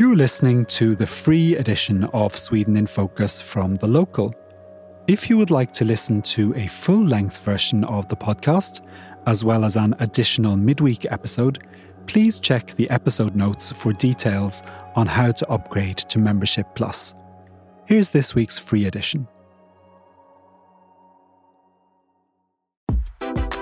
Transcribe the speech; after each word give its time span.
You're 0.00 0.16
listening 0.16 0.64
to 0.80 0.96
the 0.96 1.06
free 1.06 1.56
edition 1.56 2.04
of 2.14 2.34
Sweden 2.34 2.74
in 2.74 2.86
Focus 2.86 3.42
from 3.42 3.74
The 3.76 3.86
Local. 3.86 4.34
If 5.06 5.28
you 5.28 5.36
would 5.36 5.50
like 5.50 5.72
to 5.72 5.84
listen 5.84 6.22
to 6.22 6.54
a 6.54 6.68
full 6.68 7.04
length 7.04 7.44
version 7.44 7.84
of 7.84 8.08
the 8.08 8.16
podcast, 8.16 8.80
as 9.26 9.44
well 9.44 9.62
as 9.62 9.76
an 9.76 9.94
additional 9.98 10.56
midweek 10.56 11.04
episode, 11.12 11.58
please 12.06 12.40
check 12.40 12.74
the 12.76 12.88
episode 12.88 13.36
notes 13.36 13.72
for 13.72 13.92
details 13.92 14.62
on 14.96 15.06
how 15.06 15.32
to 15.32 15.46
upgrade 15.50 15.98
to 15.98 16.18
Membership 16.18 16.66
Plus. 16.74 17.12
Here's 17.84 18.08
this 18.08 18.34
week's 18.34 18.58
free 18.58 18.86
edition. 18.86 19.28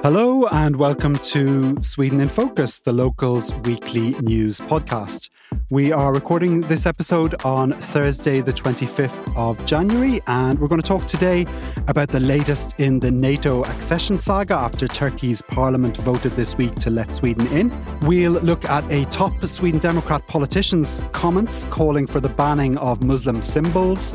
Hello, 0.05 0.46
and 0.52 0.77
welcome 0.77 1.16
to 1.16 1.77
Sweden 1.82 2.20
in 2.20 2.29
Focus, 2.29 2.79
the 2.79 2.93
locals' 2.93 3.52
weekly 3.64 4.11
news 4.20 4.61
podcast. 4.61 5.30
We 5.71 5.93
are 5.93 6.12
recording 6.12 6.62
this 6.62 6.87
episode 6.87 7.45
on 7.45 7.73
Thursday, 7.73 8.41
the 8.41 8.52
25th 8.52 9.37
of 9.37 9.65
January, 9.66 10.20
and 10.27 10.59
we're 10.59 10.69
going 10.69 10.80
to 10.80 10.87
talk 10.87 11.06
today 11.06 11.47
about 11.89 12.09
the 12.09 12.20
latest 12.20 12.75
in 12.79 13.01
the 13.01 13.11
NATO 13.11 13.62
accession 13.65 14.16
saga 14.19 14.55
after 14.55 14.87
Turkey's 14.87 15.42
parliament 15.42 15.97
voted 15.98 16.33
this 16.33 16.56
week 16.56 16.75
to 16.77 16.91
let 16.91 17.15
Sweden 17.15 17.47
in. 17.48 17.70
We'll 18.01 18.33
look 18.33 18.65
at 18.66 18.91
a 18.91 19.05
top 19.06 19.45
Sweden 19.45 19.79
Democrat 19.79 20.27
politician's 20.27 21.03
comments 21.12 21.65
calling 21.67 22.06
for 22.06 22.20
the 22.20 22.30
banning 22.30 22.78
of 22.78 23.03
Muslim 23.03 23.42
symbols. 23.42 24.15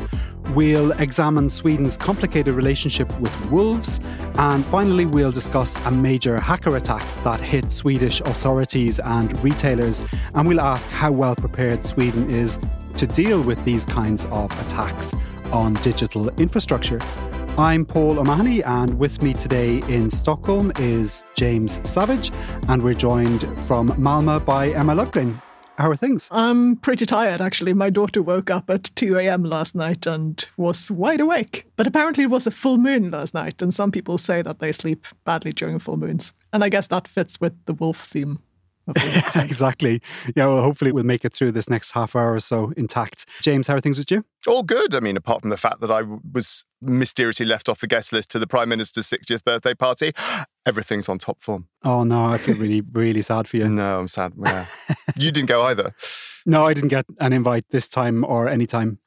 We'll 0.50 0.92
examine 0.92 1.48
Sweden's 1.48 1.96
complicated 1.96 2.54
relationship 2.54 3.08
with 3.20 3.50
wolves. 3.50 4.00
And 4.36 4.64
finally, 4.66 5.06
we'll 5.06 5.32
discuss 5.32 5.76
a 5.86 5.90
major 5.90 6.38
hacker 6.38 6.76
attack 6.76 7.02
that 7.24 7.40
hit 7.40 7.70
Swedish 7.72 8.20
authorities 8.20 9.00
and 9.00 9.42
retailers. 9.42 10.04
And 10.34 10.46
we'll 10.46 10.60
ask 10.60 10.90
how 10.90 11.12
well 11.12 11.34
prepared 11.34 11.84
Sweden 11.84 12.30
is 12.30 12.60
to 12.96 13.06
deal 13.06 13.42
with 13.42 13.64
these 13.64 13.84
kinds 13.84 14.26
of 14.26 14.50
attacks 14.66 15.14
on 15.52 15.74
digital 15.74 16.28
infrastructure. 16.40 17.00
I'm 17.56 17.84
Paul 17.84 18.18
O'Mahony, 18.18 18.64
and 18.64 18.98
with 18.98 19.22
me 19.22 19.32
today 19.32 19.78
in 19.88 20.10
Stockholm 20.10 20.72
is 20.80 21.24
James 21.36 21.80
Savage, 21.88 22.32
and 22.68 22.82
we're 22.82 22.94
joined 22.94 23.42
from 23.62 23.90
Malmö 23.90 24.44
by 24.44 24.70
Emma 24.70 24.94
Löfgren. 24.94 25.40
How 25.76 25.90
are 25.90 25.96
things? 25.96 26.28
I'm 26.30 26.76
pretty 26.76 27.04
tired, 27.04 27.40
actually. 27.40 27.72
My 27.72 27.90
daughter 27.90 28.22
woke 28.22 28.48
up 28.48 28.70
at 28.70 28.92
2 28.94 29.18
a.m. 29.18 29.42
last 29.42 29.74
night 29.74 30.06
and 30.06 30.46
was 30.56 30.88
wide 30.88 31.20
awake. 31.20 31.66
But 31.74 31.88
apparently, 31.88 32.24
it 32.24 32.30
was 32.30 32.46
a 32.46 32.52
full 32.52 32.78
moon 32.78 33.10
last 33.10 33.34
night, 33.34 33.60
and 33.60 33.74
some 33.74 33.90
people 33.90 34.16
say 34.16 34.40
that 34.42 34.60
they 34.60 34.70
sleep 34.70 35.04
badly 35.24 35.52
during 35.52 35.80
full 35.80 35.96
moons. 35.96 36.32
And 36.52 36.62
I 36.62 36.68
guess 36.68 36.86
that 36.88 37.08
fits 37.08 37.40
with 37.40 37.54
the 37.66 37.74
wolf 37.74 37.98
theme. 37.98 38.38
exactly. 39.36 40.02
Yeah, 40.36 40.46
well, 40.46 40.62
hopefully 40.62 40.92
we'll 40.92 41.04
make 41.04 41.24
it 41.24 41.32
through 41.32 41.52
this 41.52 41.68
next 41.70 41.92
half 41.92 42.14
hour 42.14 42.34
or 42.34 42.40
so 42.40 42.72
intact. 42.76 43.26
James, 43.40 43.66
how 43.66 43.76
are 43.76 43.80
things 43.80 43.98
with 43.98 44.10
you? 44.10 44.24
All 44.46 44.62
good. 44.62 44.94
I 44.94 45.00
mean, 45.00 45.16
apart 45.16 45.40
from 45.40 45.50
the 45.50 45.56
fact 45.56 45.80
that 45.80 45.90
I 45.90 46.02
was 46.02 46.64
mysteriously 46.82 47.46
left 47.46 47.68
off 47.68 47.80
the 47.80 47.86
guest 47.86 48.12
list 48.12 48.30
to 48.32 48.38
the 48.38 48.46
Prime 48.46 48.68
Minister's 48.68 49.06
60th 49.06 49.44
birthday 49.44 49.74
party, 49.74 50.12
everything's 50.66 51.08
on 51.08 51.18
top 51.18 51.40
form. 51.40 51.68
Oh, 51.82 52.04
no, 52.04 52.26
I 52.26 52.38
feel 52.38 52.56
really, 52.56 52.82
really 52.92 53.22
sad 53.22 53.48
for 53.48 53.56
you. 53.56 53.68
No, 53.68 54.00
I'm 54.00 54.08
sad. 54.08 54.32
Yeah. 54.44 54.66
you 55.16 55.30
didn't 55.30 55.48
go 55.48 55.62
either. 55.62 55.94
No, 56.46 56.66
I 56.66 56.74
didn't 56.74 56.90
get 56.90 57.06
an 57.20 57.32
invite 57.32 57.64
this 57.70 57.88
time 57.88 58.24
or 58.24 58.48
any 58.48 58.66
time. 58.66 58.98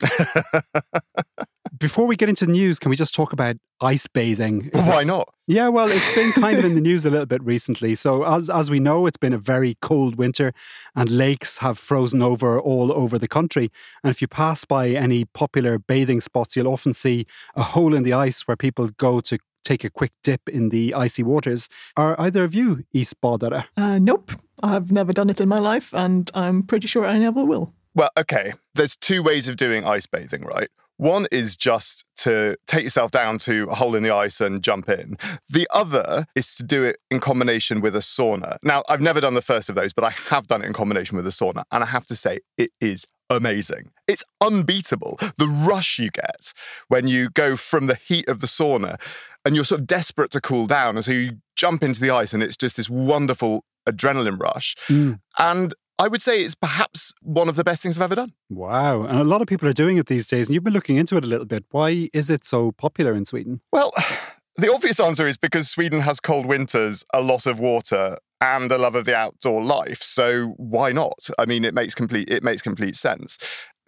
Before 1.78 2.06
we 2.08 2.16
get 2.16 2.30
into 2.30 2.46
the 2.46 2.52
news, 2.52 2.80
can 2.80 2.90
we 2.90 2.96
just 2.96 3.14
talk 3.14 3.34
about 3.34 3.58
ice 3.82 4.08
bathing? 4.08 4.70
Is 4.74 4.88
Why 4.88 5.04
not? 5.04 5.34
Yeah, 5.48 5.70
well, 5.70 5.90
it's 5.90 6.16
been 6.16 6.32
kind 6.34 6.58
of 6.58 6.66
in 6.66 6.76
the 6.76 6.82
news 6.90 7.06
a 7.06 7.10
little 7.10 7.26
bit 7.26 7.44
recently. 7.44 7.96
So, 7.96 8.24
as 8.24 8.50
as 8.50 8.70
we 8.70 8.80
know, 8.80 9.06
it's 9.08 9.18
been 9.18 9.34
a 9.34 9.38
very 9.38 9.76
cold 9.82 10.16
winter, 10.16 10.54
and 10.96 11.10
lakes 11.10 11.58
have 11.60 11.80
frozen 11.80 12.22
over 12.22 12.60
all 12.60 12.92
over 12.92 13.18
the 13.18 13.28
country. 13.28 13.72
And 14.04 14.12
if 14.12 14.22
you 14.22 14.28
pass 14.28 14.66
by 14.66 14.90
any 14.90 15.26
popular 15.26 15.80
bathing 15.80 16.22
spots, 16.22 16.56
you'll 16.56 16.68
often 16.68 16.94
see 16.94 17.26
a 17.56 17.64
hole 17.64 17.94
in 17.94 18.04
the 18.04 18.14
ice 18.14 18.42
where 18.48 18.58
people 18.58 18.88
go 18.98 19.22
to 19.22 19.38
take 19.64 19.84
a 19.84 19.90
quick 19.90 20.12
dip 20.24 20.48
in 20.48 20.70
the 20.70 20.94
icy 20.94 21.24
waters. 21.24 21.68
Are 21.98 22.20
either 22.20 22.44
of 22.44 22.56
you 22.56 22.86
isbadare? 22.96 23.66
Uh, 23.76 24.00
nope. 24.00 24.32
I've 24.64 24.92
never 24.92 25.14
done 25.14 25.30
it 25.30 25.42
in 25.42 25.50
my 25.50 25.60
life, 25.60 25.94
and 25.94 26.32
I'm 26.34 26.64
pretty 26.64 26.88
sure 26.88 27.06
I 27.06 27.18
never 27.18 27.46
will. 27.46 27.74
Well, 27.94 28.10
okay. 28.18 28.54
There's 28.76 28.96
two 28.96 29.22
ways 29.22 29.50
of 29.50 29.56
doing 29.56 29.86
ice 29.86 30.06
bathing, 30.06 30.44
right? 30.44 30.70
One 30.98 31.28
is 31.32 31.56
just 31.56 32.06
to 32.18 32.58
take 32.68 32.84
yourself 32.84 33.12
down 33.12 33.38
to 33.40 33.68
a 33.70 33.76
hole 33.76 33.96
in 33.96 34.04
the 34.04 34.12
ice 34.12 34.42
and 34.42 34.64
jump 34.64 34.90
in. 34.90 35.18
The 35.50 35.68
other 35.72 36.26
is 36.36 36.56
to 36.56 36.64
do 36.64 36.84
it 36.84 36.98
in 37.12 37.20
combination 37.20 37.82
with 37.82 37.96
a 37.96 38.00
sauna. 38.00 38.58
Now, 38.64 38.84
I've 38.90 39.02
never 39.02 39.22
done 39.22 39.36
the 39.36 39.42
first 39.42 39.70
of 39.70 39.76
those, 39.76 39.94
but 39.94 40.04
I 40.04 40.10
have 40.10 40.48
done 40.48 40.64
it 40.64 40.68
in 40.68 40.74
combination 40.74 41.16
with 41.16 41.28
a 41.28 41.32
sauna. 41.32 41.64
And 41.72 41.84
I 41.84 41.88
have 41.88 42.08
to 42.08 42.16
say, 42.16 42.40
it 42.58 42.72
is 42.82 43.06
amazing. 43.30 43.92
It's 44.08 44.24
unbeatable. 44.42 45.20
The 45.38 45.48
rush 45.48 46.00
you 46.00 46.10
get 46.10 46.54
when 46.88 47.08
you 47.08 47.30
go 47.30 47.56
from 47.56 47.88
the 47.88 47.96
heat 47.96 48.28
of 48.28 48.42
the 48.42 48.48
sauna 48.48 49.00
and 49.46 49.56
you're 49.56 49.66
sort 49.66 49.82
of 49.82 49.88
desperate 49.88 50.32
to 50.32 50.42
cool 50.42 50.66
down. 50.66 50.96
And 50.96 51.06
so 51.06 51.12
you 51.12 51.38
jump 51.56 51.84
into 51.84 52.02
the 52.02 52.10
ice 52.10 52.34
and 52.34 52.42
it's 52.42 52.58
just 52.58 52.78
this 52.78 52.90
wonderful 52.90 53.64
adrenaline 53.88 54.40
rush. 54.40 54.76
Mm. 54.88 55.20
And 55.38 55.74
I 56.00 56.08
would 56.08 56.22
say 56.22 56.44
it's 56.44 56.56
perhaps 56.56 57.14
one 57.22 57.50
of 57.50 57.56
the 57.56 57.64
best 57.64 57.82
things 57.82 57.98
I've 57.98 58.04
ever 58.04 58.16
done. 58.16 58.34
Wow. 58.50 59.04
And 59.04 59.18
a 59.18 59.24
lot 59.24 59.42
of 59.42 59.48
people 59.48 59.68
are 59.68 59.74
doing 59.74 59.98
it 59.98 60.06
these 60.06 60.28
days. 60.28 60.48
And 60.48 60.54
you've 60.54 60.64
been 60.64 60.74
looking 60.74 60.98
into 60.98 61.18
it 61.18 61.24
a 61.24 61.28
little 61.28 61.46
bit. 61.46 61.66
Why 61.72 62.10
is 62.14 62.30
it 62.30 62.46
so 62.46 62.72
popular 62.72 63.14
in 63.14 63.26
Sweden? 63.26 63.62
Well, 63.72 63.92
the 64.58 64.72
obvious 64.72 65.00
answer 65.00 65.28
is 65.28 65.38
because 65.38 65.70
Sweden 65.70 66.02
has 66.02 66.20
cold 66.20 66.46
winters, 66.46 67.04
a 67.14 67.22
lot 67.22 67.48
of 67.48 67.60
water, 67.60 68.18
and 68.40 68.72
a 68.72 68.78
love 68.78 68.94
of 68.94 69.06
the 69.06 69.16
outdoor 69.16 69.64
life. 69.64 70.04
So 70.04 70.54
why 70.58 70.92
not? 70.92 71.30
I 71.40 71.46
mean, 71.46 71.66
it 71.66 71.74
makes 71.74 71.96
complete 71.96 72.30
it 72.30 72.44
makes 72.44 72.62
complete 72.62 72.96
sense. 72.96 73.38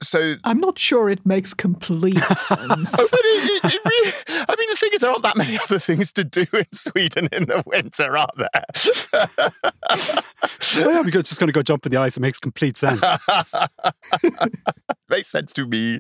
So 0.01 0.35
I'm 0.43 0.59
not 0.59 0.79
sure 0.79 1.09
it 1.09 1.25
makes 1.25 1.53
complete 1.53 2.17
sense. 2.37 2.91
but 2.91 3.09
it, 3.11 3.63
it, 3.63 3.73
it 3.73 3.81
really, 3.85 4.13
I 4.47 4.55
mean, 4.57 4.69
the 4.69 4.75
thing 4.75 4.89
is, 4.93 5.01
there 5.01 5.09
aren't 5.09 5.23
that 5.23 5.37
many 5.37 5.57
other 5.57 5.79
things 5.79 6.11
to 6.13 6.23
do 6.23 6.45
in 6.53 6.65
Sweden 6.71 7.29
in 7.31 7.45
the 7.45 7.63
winter, 7.65 8.17
are 8.17 8.29
there? 8.37 8.49
well, 10.75 10.91
yeah, 10.91 11.01
we're 11.01 11.09
just 11.09 11.39
going 11.39 11.47
to 11.47 11.53
go 11.53 11.61
jump 11.61 11.85
in 11.85 11.91
the 11.91 11.99
ice. 11.99 12.17
It 12.17 12.21
makes 12.21 12.39
complete 12.39 12.77
sense. 12.77 13.01
makes 15.09 15.27
sense 15.27 15.51
to 15.53 15.65
me. 15.65 15.99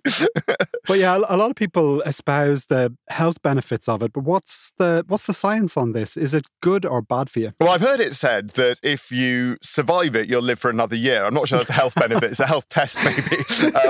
but 0.87 0.97
yeah, 0.97 1.17
a 1.17 1.37
lot 1.37 1.49
of 1.49 1.55
people 1.55 2.01
espouse 2.01 2.65
the 2.65 2.95
health 3.09 3.41
benefits 3.41 3.89
of 3.89 4.03
it. 4.03 4.13
But 4.13 4.23
what's 4.23 4.71
the 4.77 5.03
what's 5.07 5.25
the 5.25 5.33
science 5.33 5.75
on 5.75 5.93
this? 5.93 6.15
Is 6.15 6.33
it 6.33 6.47
good 6.61 6.85
or 6.85 7.01
bad 7.01 7.29
for 7.29 7.39
you? 7.39 7.53
Well, 7.59 7.71
I've 7.71 7.81
heard 7.81 7.99
it 7.99 8.13
said 8.13 8.49
that 8.51 8.79
if 8.83 9.11
you 9.11 9.57
survive 9.61 10.15
it, 10.15 10.29
you'll 10.29 10.41
live 10.41 10.59
for 10.59 10.69
another 10.69 10.95
year. 10.95 11.25
I'm 11.25 11.33
not 11.33 11.47
sure 11.47 11.57
that's 11.57 11.69
a 11.69 11.73
health 11.73 11.95
benefit. 11.95 12.31
It's 12.31 12.39
a 12.39 12.47
health 12.47 12.69
test, 12.69 12.99
maybe. 13.03 13.75
Um, 13.75 13.88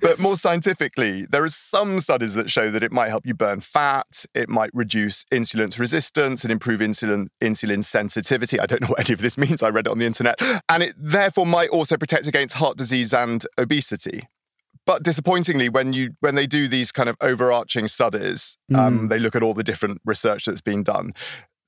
but 0.00 0.18
more 0.18 0.36
scientifically, 0.36 1.26
there 1.26 1.44
are 1.44 1.48
some 1.48 2.00
studies 2.00 2.34
that 2.34 2.50
show 2.50 2.70
that 2.70 2.82
it 2.82 2.92
might 2.92 3.08
help 3.08 3.26
you 3.26 3.34
burn 3.34 3.60
fat, 3.60 4.24
it 4.34 4.48
might 4.48 4.70
reduce 4.72 5.24
insulin 5.24 5.76
resistance 5.78 6.44
and 6.44 6.52
improve 6.52 6.80
insulin 6.80 7.28
insulin 7.42 7.84
sensitivity. 7.84 8.60
I 8.60 8.66
don't 8.66 8.82
know 8.82 8.88
what 8.88 9.00
any 9.00 9.12
of 9.12 9.20
this 9.20 9.36
means. 9.38 9.62
I 9.62 9.68
read 9.68 9.86
it 9.86 9.90
on 9.90 9.98
the 9.98 10.06
internet, 10.06 10.40
and 10.68 10.82
it 10.82 10.94
therefore 10.96 11.46
might 11.46 11.70
also 11.70 11.96
protect 11.96 12.26
against 12.26 12.56
heart 12.56 12.76
disease 12.76 13.12
and 13.12 13.44
obesity. 13.58 14.28
But 14.84 15.02
disappointingly, 15.02 15.68
when 15.68 15.92
you 15.92 16.14
when 16.20 16.36
they 16.36 16.46
do 16.46 16.68
these 16.68 16.92
kind 16.92 17.08
of 17.08 17.16
overarching 17.20 17.88
studies, 17.88 18.56
mm. 18.70 18.76
um, 18.76 19.08
they 19.08 19.18
look 19.18 19.34
at 19.34 19.42
all 19.42 19.54
the 19.54 19.64
different 19.64 20.00
research 20.04 20.44
that's 20.44 20.60
been 20.60 20.82
done 20.82 21.12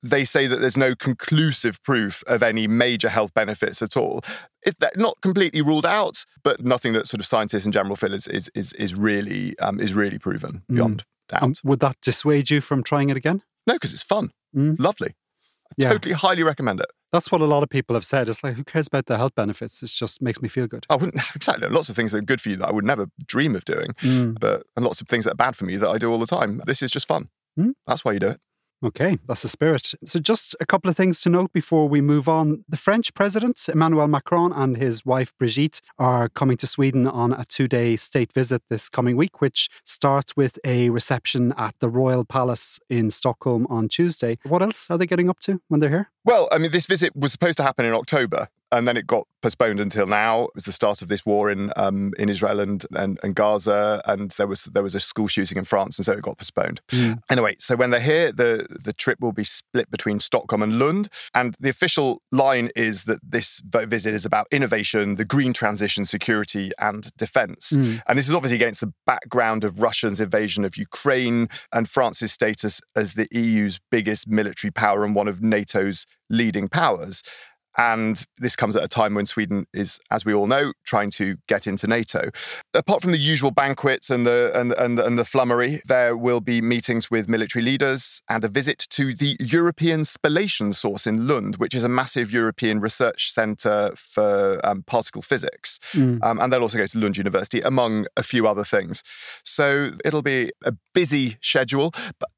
they 0.01 0.23
say 0.23 0.47
that 0.47 0.61
there's 0.61 0.77
no 0.77 0.95
conclusive 0.95 1.81
proof 1.83 2.23
of 2.27 2.41
any 2.41 2.67
major 2.67 3.09
health 3.09 3.33
benefits 3.33 3.81
at 3.81 3.97
all. 3.97 4.21
It's 4.63 4.75
not 4.95 5.19
completely 5.21 5.61
ruled 5.61 5.85
out, 5.85 6.25
but 6.43 6.63
nothing 6.63 6.93
that 6.93 7.07
sort 7.07 7.19
of 7.19 7.25
scientists 7.25 7.65
in 7.65 7.71
general 7.71 7.95
feel 7.95 8.13
is 8.13 8.27
is 8.27 8.49
is, 8.55 8.73
is 8.73 8.95
really 8.95 9.57
um, 9.59 9.79
is 9.79 9.93
really 9.93 10.19
proven 10.19 10.63
mm. 10.69 10.75
beyond 10.75 11.03
mm. 11.03 11.05
doubt. 11.29 11.43
Um, 11.43 11.53
would 11.63 11.79
that 11.79 11.97
dissuade 12.01 12.49
you 12.49 12.61
from 12.61 12.83
trying 12.83 13.09
it 13.09 13.17
again? 13.17 13.41
No, 13.67 13.75
because 13.75 13.93
it's 13.93 14.03
fun, 14.03 14.31
mm. 14.55 14.75
lovely. 14.79 15.15
I 15.71 15.75
yeah. 15.77 15.89
totally, 15.89 16.15
highly 16.15 16.43
recommend 16.43 16.79
it. 16.79 16.87
That's 17.11 17.31
what 17.31 17.41
a 17.41 17.45
lot 17.45 17.63
of 17.63 17.69
people 17.69 17.95
have 17.95 18.05
said. 18.05 18.29
It's 18.29 18.43
like, 18.43 18.55
who 18.55 18.63
cares 18.63 18.87
about 18.87 19.05
the 19.05 19.17
health 19.17 19.35
benefits? 19.35 19.81
It 19.81 19.89
just 19.89 20.21
makes 20.21 20.41
me 20.41 20.49
feel 20.49 20.67
good. 20.67 20.85
I 20.89 20.95
wouldn't 20.95 21.21
exactly. 21.35 21.67
Lots 21.67 21.89
of 21.89 21.95
things 21.95 22.11
that 22.11 22.19
are 22.19 22.25
good 22.25 22.41
for 22.41 22.49
you 22.49 22.55
that 22.57 22.67
I 22.67 22.71
would 22.71 22.85
never 22.85 23.07
dream 23.25 23.55
of 23.55 23.65
doing, 23.65 23.93
mm. 24.01 24.39
but 24.39 24.63
and 24.75 24.85
lots 24.85 25.01
of 25.01 25.07
things 25.07 25.25
that 25.25 25.33
are 25.33 25.35
bad 25.35 25.55
for 25.55 25.65
me 25.65 25.77
that 25.77 25.89
I 25.89 25.97
do 25.97 26.11
all 26.11 26.19
the 26.19 26.27
time. 26.27 26.61
This 26.65 26.81
is 26.81 26.91
just 26.91 27.07
fun. 27.07 27.29
Mm. 27.59 27.73
That's 27.87 28.05
why 28.05 28.13
you 28.13 28.19
do 28.19 28.29
it. 28.29 28.39
Okay, 28.81 29.19
that's 29.27 29.41
the 29.41 29.49
spirit. 29.49 29.93
So, 30.05 30.19
just 30.19 30.55
a 30.61 30.65
couple 30.65 30.89
of 30.89 30.95
things 30.95 31.19
to 31.21 31.29
note 31.29 31.51
before 31.51 31.89
we 31.89 31.99
move 31.99 32.29
on. 32.29 32.63
The 32.69 32.77
French 32.77 33.13
president, 33.13 33.67
Emmanuel 33.67 34.07
Macron, 34.07 34.53
and 34.53 34.77
his 34.77 35.05
wife 35.05 35.33
Brigitte 35.37 35.81
are 35.97 36.29
coming 36.29 36.55
to 36.57 36.67
Sweden 36.67 37.05
on 37.05 37.33
a 37.33 37.43
two 37.43 37.67
day 37.67 37.97
state 37.97 38.31
visit 38.31 38.61
this 38.69 38.87
coming 38.87 39.17
week, 39.17 39.41
which 39.41 39.69
starts 39.83 40.37
with 40.37 40.59
a 40.63 40.89
reception 40.91 41.53
at 41.57 41.75
the 41.79 41.89
Royal 41.89 42.23
Palace 42.23 42.79
in 42.89 43.09
Stockholm 43.09 43.67
on 43.69 43.89
Tuesday. 43.89 44.37
What 44.43 44.61
else 44.61 44.89
are 44.89 44.97
they 44.97 45.05
getting 45.05 45.29
up 45.29 45.39
to 45.41 45.61
when 45.67 45.81
they're 45.81 45.89
here? 45.89 46.09
Well, 46.23 46.47
I 46.51 46.57
mean, 46.57 46.71
this 46.71 46.85
visit 46.85 47.15
was 47.15 47.33
supposed 47.33 47.57
to 47.57 47.63
happen 47.63 47.85
in 47.85 47.93
October, 47.93 48.47
and 48.71 48.87
then 48.87 48.97
it 48.97 49.07
got 49.07 49.27
postponed 49.41 49.79
until 49.79 50.05
now. 50.05 50.43
It 50.43 50.55
was 50.55 50.65
the 50.65 50.71
start 50.71 51.01
of 51.01 51.07
this 51.07 51.25
war 51.25 51.49
in 51.49 51.71
um, 51.75 52.13
in 52.17 52.29
Israel 52.29 52.59
and, 52.59 52.85
and, 52.95 53.19
and 53.23 53.35
Gaza, 53.35 54.01
and 54.05 54.31
there 54.31 54.47
was 54.47 54.65
there 54.65 54.83
was 54.83 54.95
a 54.95 54.99
school 54.99 55.27
shooting 55.27 55.57
in 55.57 55.65
France, 55.65 55.97
and 55.97 56.05
so 56.05 56.13
it 56.13 56.21
got 56.21 56.37
postponed. 56.37 56.81
Mm. 56.89 57.21
Anyway, 57.29 57.55
so 57.59 57.75
when 57.75 57.89
they're 57.89 57.99
here, 57.99 58.31
the 58.31 58.67
the 58.69 58.93
trip 58.93 59.19
will 59.19 59.31
be 59.31 59.43
split 59.43 59.89
between 59.89 60.19
Stockholm 60.19 60.61
and 60.61 60.79
Lund, 60.79 61.09
and 61.33 61.55
the 61.59 61.69
official 61.69 62.21
line 62.31 62.69
is 62.75 63.03
that 63.05 63.19
this 63.23 63.61
visit 63.63 64.13
is 64.13 64.25
about 64.25 64.47
innovation, 64.51 65.15
the 65.15 65.25
green 65.25 65.53
transition, 65.53 66.05
security, 66.05 66.71
and 66.79 67.15
defence. 67.17 67.71
Mm. 67.71 68.01
And 68.07 68.17
this 68.17 68.27
is 68.27 68.33
obviously 68.33 68.55
against 68.55 68.81
the 68.81 68.93
background 69.05 69.63
of 69.63 69.81
Russia's 69.81 70.19
invasion 70.19 70.65
of 70.65 70.77
Ukraine 70.77 71.49
and 71.73 71.89
France's 71.89 72.31
status 72.31 72.81
as 72.95 73.13
the 73.13 73.27
EU's 73.31 73.79
biggest 73.91 74.27
military 74.27 74.71
power 74.71 75.03
and 75.03 75.15
one 75.15 75.27
of 75.27 75.41
NATO's 75.41 76.05
leading 76.29 76.67
powers. 76.67 77.23
And 77.77 78.25
this 78.37 78.55
comes 78.55 78.75
at 78.75 78.83
a 78.83 78.87
time 78.87 79.13
when 79.13 79.25
Sweden 79.25 79.65
is, 79.73 79.99
as 80.11 80.25
we 80.25 80.33
all 80.33 80.47
know, 80.47 80.73
trying 80.85 81.11
to 81.11 81.37
get 81.47 81.67
into 81.67 81.87
NATO. 81.87 82.29
Apart 82.73 83.01
from 83.01 83.11
the 83.11 83.17
usual 83.17 83.51
banquets 83.51 84.09
and 84.09 84.25
the 84.25 84.51
and, 84.53 84.73
and, 84.73 84.99
and 84.99 85.17
the 85.17 85.25
flummery, 85.25 85.81
there 85.85 86.17
will 86.17 86.41
be 86.41 86.61
meetings 86.61 87.09
with 87.09 87.29
military 87.29 87.63
leaders 87.63 88.21
and 88.27 88.43
a 88.43 88.47
visit 88.47 88.79
to 88.89 89.13
the 89.13 89.37
European 89.39 90.01
Spallation 90.01 90.73
Source 90.73 91.07
in 91.07 91.27
Lund, 91.27 91.57
which 91.57 91.73
is 91.73 91.83
a 91.83 91.89
massive 91.89 92.33
European 92.33 92.79
research 92.79 93.31
centre 93.31 93.91
for 93.95 94.59
um, 94.63 94.83
particle 94.83 95.21
physics. 95.21 95.79
Mm. 95.93 96.23
Um, 96.23 96.39
and 96.39 96.51
they'll 96.51 96.61
also 96.61 96.77
go 96.77 96.85
to 96.85 96.99
Lund 96.99 97.17
University, 97.17 97.61
among 97.61 98.07
a 98.17 98.23
few 98.23 98.47
other 98.47 98.63
things. 98.63 99.03
So 99.43 99.91
it'll 100.03 100.21
be 100.21 100.51
a 100.65 100.73
busy 100.93 101.37
schedule. 101.41 101.91
But 102.19 102.29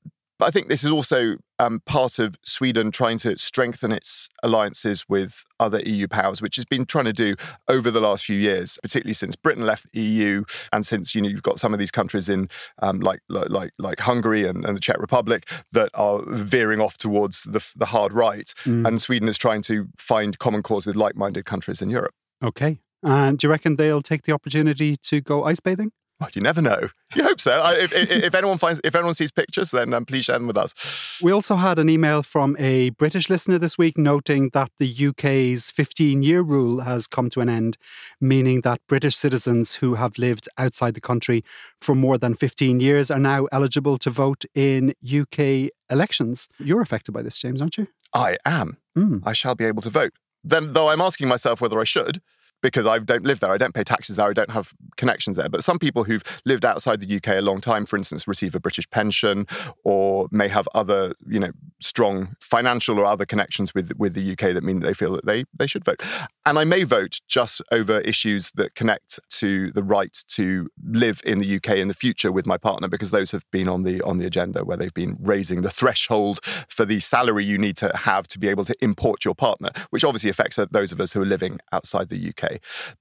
but 0.41 0.47
I 0.47 0.49
think 0.49 0.69
this 0.69 0.83
is 0.83 0.89
also 0.89 1.35
um, 1.59 1.81
part 1.85 2.17
of 2.17 2.33
Sweden 2.43 2.89
trying 2.89 3.19
to 3.19 3.37
strengthen 3.37 3.91
its 3.91 4.27
alliances 4.41 5.07
with 5.07 5.43
other 5.59 5.81
EU 5.81 6.07
powers, 6.07 6.41
which 6.41 6.55
has 6.55 6.65
been 6.65 6.83
trying 6.87 7.05
to 7.05 7.13
do 7.13 7.35
over 7.67 7.91
the 7.91 8.01
last 8.01 8.25
few 8.25 8.39
years, 8.39 8.79
particularly 8.81 9.13
since 9.13 9.35
Britain 9.35 9.67
left 9.67 9.91
the 9.93 10.01
EU 10.01 10.43
and 10.73 10.83
since 10.83 11.13
you 11.13 11.21
know 11.21 11.29
you've 11.29 11.43
got 11.43 11.59
some 11.59 11.73
of 11.73 11.79
these 11.79 11.91
countries 11.91 12.27
in 12.27 12.49
um, 12.81 13.01
like 13.01 13.19
like 13.29 13.69
like 13.77 13.99
Hungary 13.99 14.47
and, 14.47 14.65
and, 14.65 14.75
the 14.75 14.81
Czech 14.81 14.97
Republic 14.99 15.47
that 15.73 15.91
are 15.93 16.23
veering 16.25 16.81
off 16.81 16.97
towards 16.97 17.43
the, 17.43 17.63
the 17.75 17.85
hard 17.85 18.11
right, 18.11 18.51
mm. 18.63 18.87
and 18.87 18.99
Sweden 18.99 19.29
is 19.29 19.37
trying 19.37 19.61
to 19.61 19.89
find 19.95 20.39
common 20.39 20.63
cause 20.63 20.87
with 20.87 20.95
like-minded 20.95 21.45
countries 21.45 21.83
in 21.83 21.91
Europe. 21.91 22.15
Okay. 22.43 22.79
And 23.03 23.37
do 23.37 23.45
you 23.45 23.51
reckon 23.51 23.75
they'll 23.75 24.01
take 24.01 24.23
the 24.23 24.31
opportunity 24.31 24.95
to 24.95 25.21
go 25.21 25.43
ice 25.43 25.59
bathing? 25.59 25.91
Well, 26.21 26.29
you 26.35 26.41
never 26.41 26.61
know. 26.61 26.89
You 27.15 27.23
hope 27.23 27.41
so. 27.41 27.61
if, 27.71 27.91
if, 27.91 28.11
if, 28.11 28.35
anyone 28.35 28.59
finds, 28.59 28.79
if 28.83 28.93
anyone 28.93 29.15
sees 29.15 29.31
pictures, 29.31 29.71
then 29.71 29.91
um, 29.91 30.05
please 30.05 30.25
share 30.25 30.37
them 30.37 30.45
with 30.45 30.55
us. 30.55 30.75
We 31.19 31.31
also 31.31 31.55
had 31.55 31.79
an 31.79 31.89
email 31.89 32.21
from 32.21 32.55
a 32.59 32.91
British 32.91 33.27
listener 33.27 33.57
this 33.57 33.75
week 33.75 33.97
noting 33.97 34.49
that 34.53 34.71
the 34.77 34.87
UK's 34.87 35.71
15-year 35.71 36.43
rule 36.43 36.81
has 36.81 37.07
come 37.07 37.31
to 37.31 37.41
an 37.41 37.49
end, 37.49 37.75
meaning 38.21 38.61
that 38.61 38.81
British 38.87 39.15
citizens 39.15 39.75
who 39.75 39.95
have 39.95 40.19
lived 40.19 40.47
outside 40.59 40.93
the 40.93 41.01
country 41.01 41.43
for 41.81 41.95
more 41.95 42.19
than 42.19 42.35
15 42.35 42.79
years 42.79 43.09
are 43.09 43.19
now 43.19 43.47
eligible 43.51 43.97
to 43.97 44.11
vote 44.11 44.45
in 44.53 44.93
UK 45.03 45.71
elections. 45.89 46.47
You're 46.59 46.81
affected 46.81 47.13
by 47.13 47.23
this, 47.23 47.41
James, 47.41 47.63
aren't 47.63 47.79
you? 47.79 47.87
I 48.13 48.37
am. 48.45 48.77
Mm. 48.95 49.23
I 49.25 49.33
shall 49.33 49.55
be 49.55 49.65
able 49.65 49.81
to 49.81 49.89
vote. 49.89 50.13
Then, 50.43 50.73
though, 50.73 50.89
I'm 50.89 51.01
asking 51.01 51.27
myself 51.27 51.61
whether 51.61 51.79
I 51.79 51.83
should 51.83 52.21
because 52.61 52.85
I 52.85 52.99
don't 52.99 53.23
live 53.23 53.39
there. 53.39 53.51
I 53.51 53.57
don't 53.57 53.73
pay 53.73 53.83
taxes 53.83 54.15
there. 54.15 54.27
I 54.27 54.33
don't 54.33 54.51
have 54.51 54.73
connections 54.97 55.37
there. 55.37 55.49
But 55.49 55.63
some 55.63 55.79
people 55.79 56.03
who've 56.03 56.23
lived 56.45 56.65
outside 56.65 57.01
the 57.01 57.15
UK 57.15 57.29
a 57.29 57.41
long 57.41 57.61
time, 57.61 57.85
for 57.85 57.97
instance, 57.97 58.27
receive 58.27 58.55
a 58.55 58.59
British 58.59 58.89
pension 58.89 59.47
or 59.83 60.27
may 60.31 60.47
have 60.47 60.67
other, 60.73 61.13
you 61.27 61.39
know, 61.39 61.51
strong 61.79 62.35
financial 62.39 62.99
or 62.99 63.05
other 63.05 63.25
connections 63.25 63.73
with 63.73 63.91
with 63.97 64.13
the 64.13 64.31
UK 64.31 64.53
that 64.53 64.63
mean 64.63 64.79
that 64.79 64.87
they 64.87 64.93
feel 64.93 65.13
that 65.13 65.25
they 65.25 65.45
they 65.57 65.67
should 65.67 65.83
vote. 65.83 66.01
And 66.45 66.59
I 66.59 66.63
may 66.63 66.83
vote 66.83 67.19
just 67.27 67.61
over 67.71 67.99
issues 68.01 68.51
that 68.51 68.75
connect 68.75 69.19
to 69.29 69.71
the 69.71 69.83
right 69.83 70.17
to 70.29 70.69
live 70.83 71.21
in 71.25 71.39
the 71.39 71.55
UK 71.55 71.77
in 71.77 71.87
the 71.87 71.93
future 71.93 72.31
with 72.31 72.45
my 72.45 72.57
partner, 72.57 72.87
because 72.87 73.11
those 73.11 73.31
have 73.31 73.49
been 73.51 73.67
on 73.67 73.83
the 73.83 74.01
on 74.01 74.17
the 74.17 74.25
agenda 74.25 74.63
where 74.63 74.77
they've 74.77 74.93
been 74.93 75.17
raising 75.19 75.61
the 75.61 75.69
threshold 75.69 76.39
for 76.67 76.85
the 76.85 76.99
salary 76.99 77.45
you 77.45 77.57
need 77.57 77.77
to 77.77 77.91
have 77.95 78.27
to 78.27 78.39
be 78.39 78.47
able 78.47 78.65
to 78.65 78.75
import 78.81 79.25
your 79.25 79.35
partner, 79.35 79.69
which 79.89 80.03
obviously 80.03 80.29
affects 80.29 80.59
those 80.71 80.91
of 80.91 81.01
us 81.01 81.13
who 81.13 81.21
are 81.21 81.25
living 81.25 81.59
outside 81.71 82.09
the 82.09 82.29
UK. 82.29 82.50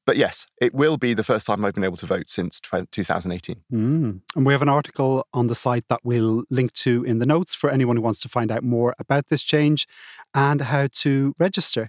But 0.07 0.17
yes, 0.17 0.47
it 0.61 0.75
will 0.75 0.97
be 0.97 1.15
the 1.15 1.25
first 1.25 1.47
time 1.47 1.65
I've 1.65 1.75
been 1.75 1.85
able 1.85 1.97
to 1.99 2.07
vote 2.07 2.29
since 2.29 2.61
2018. 2.61 3.57
Mm. 3.73 4.21
And 4.37 4.47
we 4.47 4.53
have 4.53 4.63
an 4.63 4.69
article 4.69 5.27
on 5.33 5.47
the 5.47 5.55
site 5.55 5.89
that 5.89 6.01
we'll 6.05 6.45
link 6.51 6.73
to 6.75 7.05
in 7.05 7.19
the 7.19 7.27
notes 7.27 7.55
for 7.55 7.71
anyone 7.71 7.97
who 7.97 8.03
wants 8.03 8.21
to 8.23 8.29
find 8.29 8.51
out 8.51 8.63
more 8.63 8.95
about 8.99 9.29
this 9.29 9.43
change 9.43 9.87
and 10.35 10.61
how 10.61 10.89
to 10.93 11.35
register. 11.39 11.89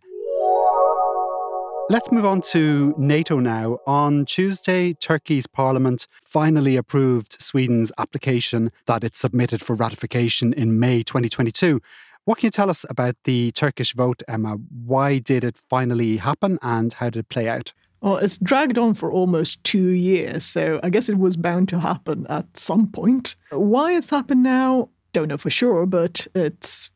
Let's 1.90 2.10
move 2.10 2.24
on 2.24 2.40
to 2.52 2.96
NATO 2.98 3.40
now. 3.40 3.80
On 3.86 4.24
Tuesday, 4.24 4.94
Turkey's 4.94 5.46
parliament 5.46 6.08
finally 6.24 6.78
approved 6.78 7.42
Sweden's 7.42 7.92
application 7.98 8.72
that 8.86 9.04
it 9.04 9.18
submitted 9.18 9.62
for 9.62 9.76
ratification 9.76 10.54
in 10.54 10.80
May 10.80 11.04
2022. 11.04 11.82
What 12.26 12.38
can 12.38 12.48
you 12.48 12.52
tell 12.52 12.70
us 12.70 12.86
about 12.90 13.16
the 13.24 13.52
Turkish 13.52 13.94
vote, 13.94 14.22
Emma? 14.28 14.58
Why 14.86 15.18
did 15.18 15.44
it 15.44 15.58
finally 15.58 16.18
happen 16.18 16.60
and 16.62 16.94
how 16.94 17.10
did 17.10 17.22
it 17.22 17.30
play 17.30 17.50
out? 17.50 17.74
Well, 18.02 18.18
it's 18.18 18.38
dragged 18.38 18.78
on 18.78 18.94
for 18.94 19.12
almost 19.12 19.64
two 19.64 19.90
years, 19.90 20.44
so 20.44 20.80
I 20.84 20.90
guess 20.90 21.10
it 21.10 21.18
was 21.18 21.38
bound 21.38 21.70
to 21.70 21.80
happen 21.80 22.26
at 22.30 22.58
some 22.58 22.88
point. 22.88 23.36
Why 23.52 23.96
it's 23.96 24.10
happened 24.10 24.44
now, 24.44 24.90
don't 25.14 25.28
know 25.28 25.38
for 25.38 25.52
sure, 25.52 25.86
but 25.86 26.28
it's 26.34 26.90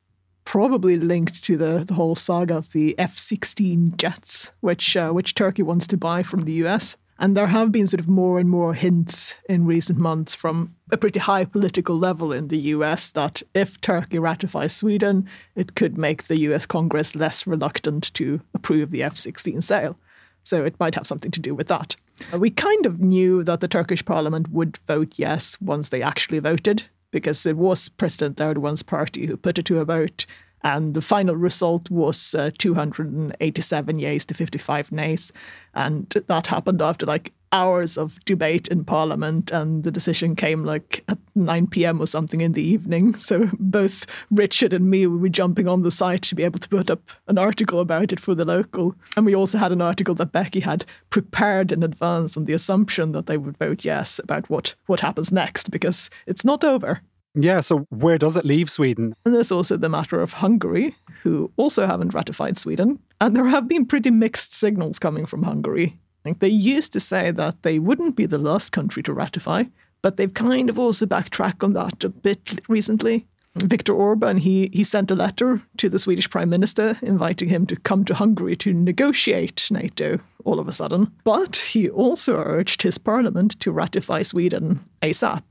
probably 0.45 0.97
linked 0.97 1.43
to 1.43 1.57
the, 1.57 1.83
the 1.87 1.95
whole 1.95 2.15
saga 2.15 2.57
of 2.57 2.71
the 2.71 2.97
F 2.99 3.17
16 3.17 3.97
jets, 3.97 4.51
which, 4.61 4.95
uh, 4.95 5.11
which 5.11 5.35
Turkey 5.35 5.63
wants 5.63 5.87
to 5.87 5.97
buy 5.97 6.23
from 6.23 6.45
the 6.45 6.53
US. 6.65 6.97
And 7.17 7.35
there 7.35 7.47
have 7.47 7.71
been 7.71 7.87
sort 7.87 8.01
of 8.01 8.09
more 8.09 8.39
and 8.39 8.49
more 8.49 8.73
hints 8.73 9.35
in 9.47 9.65
recent 9.65 9.97
months 9.97 10.33
from 10.33 10.75
a 10.91 10.97
pretty 10.97 11.19
high 11.19 11.45
political 11.45 11.97
level 11.97 12.33
in 12.33 12.49
the 12.49 12.57
US 12.57 13.09
that 13.11 13.41
if 13.53 13.79
Turkey 13.79 14.19
ratifies 14.19 14.75
Sweden, 14.75 15.27
it 15.55 15.75
could 15.75 15.97
make 15.97 16.27
the 16.27 16.41
US 16.41 16.65
Congress 16.65 17.15
less 17.15 17.47
reluctant 17.47 18.13
to 18.15 18.41
approve 18.53 18.91
the 18.91 19.03
F 19.03 19.15
16 19.15 19.61
sale. 19.61 19.97
So 20.43 20.63
it 20.63 20.79
might 20.79 20.95
have 20.95 21.07
something 21.07 21.31
to 21.31 21.39
do 21.39 21.55
with 21.55 21.67
that. 21.69 21.95
Uh, 22.31 22.37
we 22.37 22.51
kind 22.51 22.85
of 22.85 22.99
knew 22.99 23.43
that 23.43 23.61
the 23.61 23.67
Turkish 23.67 24.05
parliament 24.05 24.49
would 24.49 24.77
vote 24.87 25.13
yes 25.15 25.59
once 25.59 25.89
they 25.89 26.01
actually 26.01 26.39
voted, 26.39 26.83
because 27.11 27.45
it 27.45 27.57
was 27.57 27.89
President 27.89 28.37
Erdogan's 28.37 28.83
party 28.83 29.25
who 29.25 29.37
put 29.37 29.57
it 29.57 29.65
to 29.65 29.79
a 29.79 29.85
vote 29.85 30.25
and 30.65 30.95
the 30.95 31.01
final 31.01 31.35
result 31.35 31.91
was 31.91 32.33
uh, 32.33 32.49
287 32.57 33.99
yeas 33.99 34.25
to 34.25 34.33
55 34.33 34.91
nays. 34.91 35.31
And 35.75 36.09
that 36.27 36.47
happened 36.47 36.81
after 36.81 37.05
like 37.05 37.31
hours 37.51 37.99
of 37.99 38.19
debate 38.25 38.67
in 38.69 38.83
Parliament, 38.83 39.51
and 39.51 39.83
the 39.83 39.91
decision 39.91 40.35
came 40.35 40.63
like 40.63 41.03
at 41.07 41.19
9 41.35 41.67
p.m. 41.67 42.01
or 42.01 42.07
something 42.07 42.41
in 42.41 42.53
the 42.53 42.63
evening. 42.63 43.15
So 43.25 43.49
both 43.59 44.07
Richard 44.31 44.73
and 44.73 44.89
me 44.89 45.05
be 45.05 45.29
jumping 45.29 45.67
on 45.67 45.83
the 45.83 45.91
site 45.91 46.23
to 46.23 46.35
be 46.35 46.43
able 46.43 46.59
to 46.59 46.69
put 46.69 46.89
up 46.89 47.11
an 47.27 47.37
article 47.37 47.79
about 47.79 48.11
it 48.11 48.19
for 48.19 48.33
the 48.33 48.45
local. 48.45 48.95
And 49.15 49.25
we 49.25 49.35
also 49.35 49.59
had 49.59 49.71
an 49.71 49.81
article 49.81 50.15
that 50.15 50.31
Becky 50.31 50.61
had 50.61 50.85
prepared 51.11 51.71
in 51.71 51.83
advance 51.83 52.37
on 52.37 52.45
the 52.45 52.53
assumption 52.53 53.11
that 53.11 53.27
they 53.27 53.37
would 53.37 53.57
vote 53.57 53.85
yes 53.85 54.19
about 54.19 54.49
what, 54.49 54.73
what 54.87 55.01
happens 55.01 55.31
next, 55.31 55.69
because 55.69 56.09
it's 56.25 56.43
not 56.43 56.63
over. 56.63 57.01
Yeah, 57.35 57.59
so 57.59 57.79
where 57.89 58.17
does 58.17 58.37
it 58.37 58.45
leave 58.45 58.69
Sweden? 58.69 59.13
And 59.25 59.35
there's 59.35 59.51
also 59.51 59.77
the 59.77 59.89
matter 59.89 60.21
of 60.21 60.33
Hungary, 60.33 60.95
who 61.21 61.51
also 61.57 61.85
haven't 61.85 62.13
ratified 62.13 62.57
Sweden. 62.57 62.99
And 63.19 63.35
there 63.35 63.45
have 63.45 63.67
been 63.67 63.85
pretty 63.85 64.09
mixed 64.09 64.53
signals 64.53 64.99
coming 64.99 65.25
from 65.25 65.43
Hungary. 65.43 65.99
Like 66.23 66.39
they 66.39 66.47
used 66.47 66.93
to 66.93 66.99
say 66.99 67.31
that 67.31 67.61
they 67.63 67.77
wouldn't 67.77 68.15
be 68.15 68.25
the 68.25 68.37
last 68.37 68.71
country 68.71 69.03
to 69.03 69.13
ratify, 69.13 69.65
but 70.01 70.17
they've 70.17 70.33
kind 70.33 70.69
of 70.69 70.79
also 70.79 71.05
backtracked 71.05 71.63
on 71.63 71.73
that 71.73 72.03
a 72.03 72.09
bit 72.09 72.61
recently. 72.67 73.27
Viktor 73.55 73.93
Orban, 73.93 74.37
he, 74.37 74.69
he 74.73 74.83
sent 74.83 75.11
a 75.11 75.15
letter 75.15 75.61
to 75.77 75.87
the 75.87 75.99
Swedish 75.99 76.29
Prime 76.29 76.49
Minister 76.49 76.97
inviting 77.01 77.47
him 77.47 77.65
to 77.67 77.75
come 77.77 78.03
to 78.05 78.13
Hungary 78.13 78.55
to 78.57 78.73
negotiate 78.73 79.67
NATO 79.71 80.19
all 80.43 80.59
of 80.59 80.67
a 80.67 80.73
sudden. 80.73 81.11
But 81.23 81.57
he 81.57 81.89
also 81.89 82.35
urged 82.35 82.81
his 82.81 82.97
parliament 82.97 83.59
to 83.61 83.71
ratify 83.71 84.23
Sweden 84.23 84.83
ASAP. 85.01 85.43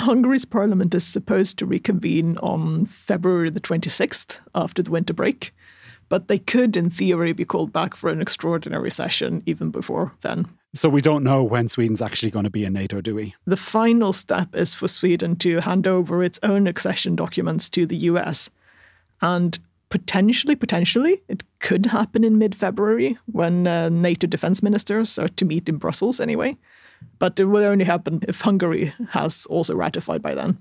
Hungary's 0.00 0.44
parliament 0.44 0.94
is 0.94 1.04
supposed 1.06 1.58
to 1.58 1.66
reconvene 1.66 2.38
on 2.38 2.86
February 2.86 3.50
the 3.50 3.60
26th 3.60 4.36
after 4.54 4.82
the 4.82 4.90
winter 4.90 5.12
break, 5.12 5.54
but 6.08 6.28
they 6.28 6.38
could, 6.38 6.76
in 6.76 6.90
theory, 6.90 7.32
be 7.32 7.44
called 7.44 7.72
back 7.72 7.94
for 7.94 8.10
an 8.10 8.20
extraordinary 8.20 8.90
session 8.90 9.42
even 9.46 9.70
before 9.70 10.12
then. 10.22 10.46
So 10.72 10.88
we 10.88 11.00
don't 11.00 11.24
know 11.24 11.42
when 11.42 11.68
Sweden's 11.68 12.00
actually 12.00 12.30
going 12.30 12.44
to 12.44 12.50
be 12.50 12.64
in 12.64 12.72
NATO, 12.72 13.00
do 13.00 13.14
we? 13.14 13.34
The 13.44 13.56
final 13.56 14.12
step 14.12 14.54
is 14.54 14.72
for 14.72 14.86
Sweden 14.86 15.36
to 15.36 15.60
hand 15.60 15.86
over 15.86 16.22
its 16.22 16.38
own 16.42 16.66
accession 16.66 17.16
documents 17.16 17.68
to 17.70 17.86
the 17.86 17.96
US. 17.96 18.50
And 19.20 19.58
potentially, 19.88 20.54
potentially, 20.54 21.22
it 21.28 21.42
could 21.58 21.86
happen 21.86 22.22
in 22.22 22.38
mid 22.38 22.54
February 22.54 23.18
when 23.26 23.66
uh, 23.66 23.88
NATO 23.88 24.28
defense 24.28 24.62
ministers 24.62 25.18
are 25.18 25.28
to 25.28 25.44
meet 25.44 25.68
in 25.68 25.76
Brussels 25.76 26.20
anyway. 26.20 26.56
But 27.18 27.38
it 27.38 27.44
will 27.44 27.64
only 27.64 27.84
happen 27.84 28.20
if 28.28 28.40
Hungary 28.40 28.94
has 29.10 29.46
also 29.46 29.74
ratified 29.74 30.22
by 30.22 30.34
then. 30.34 30.58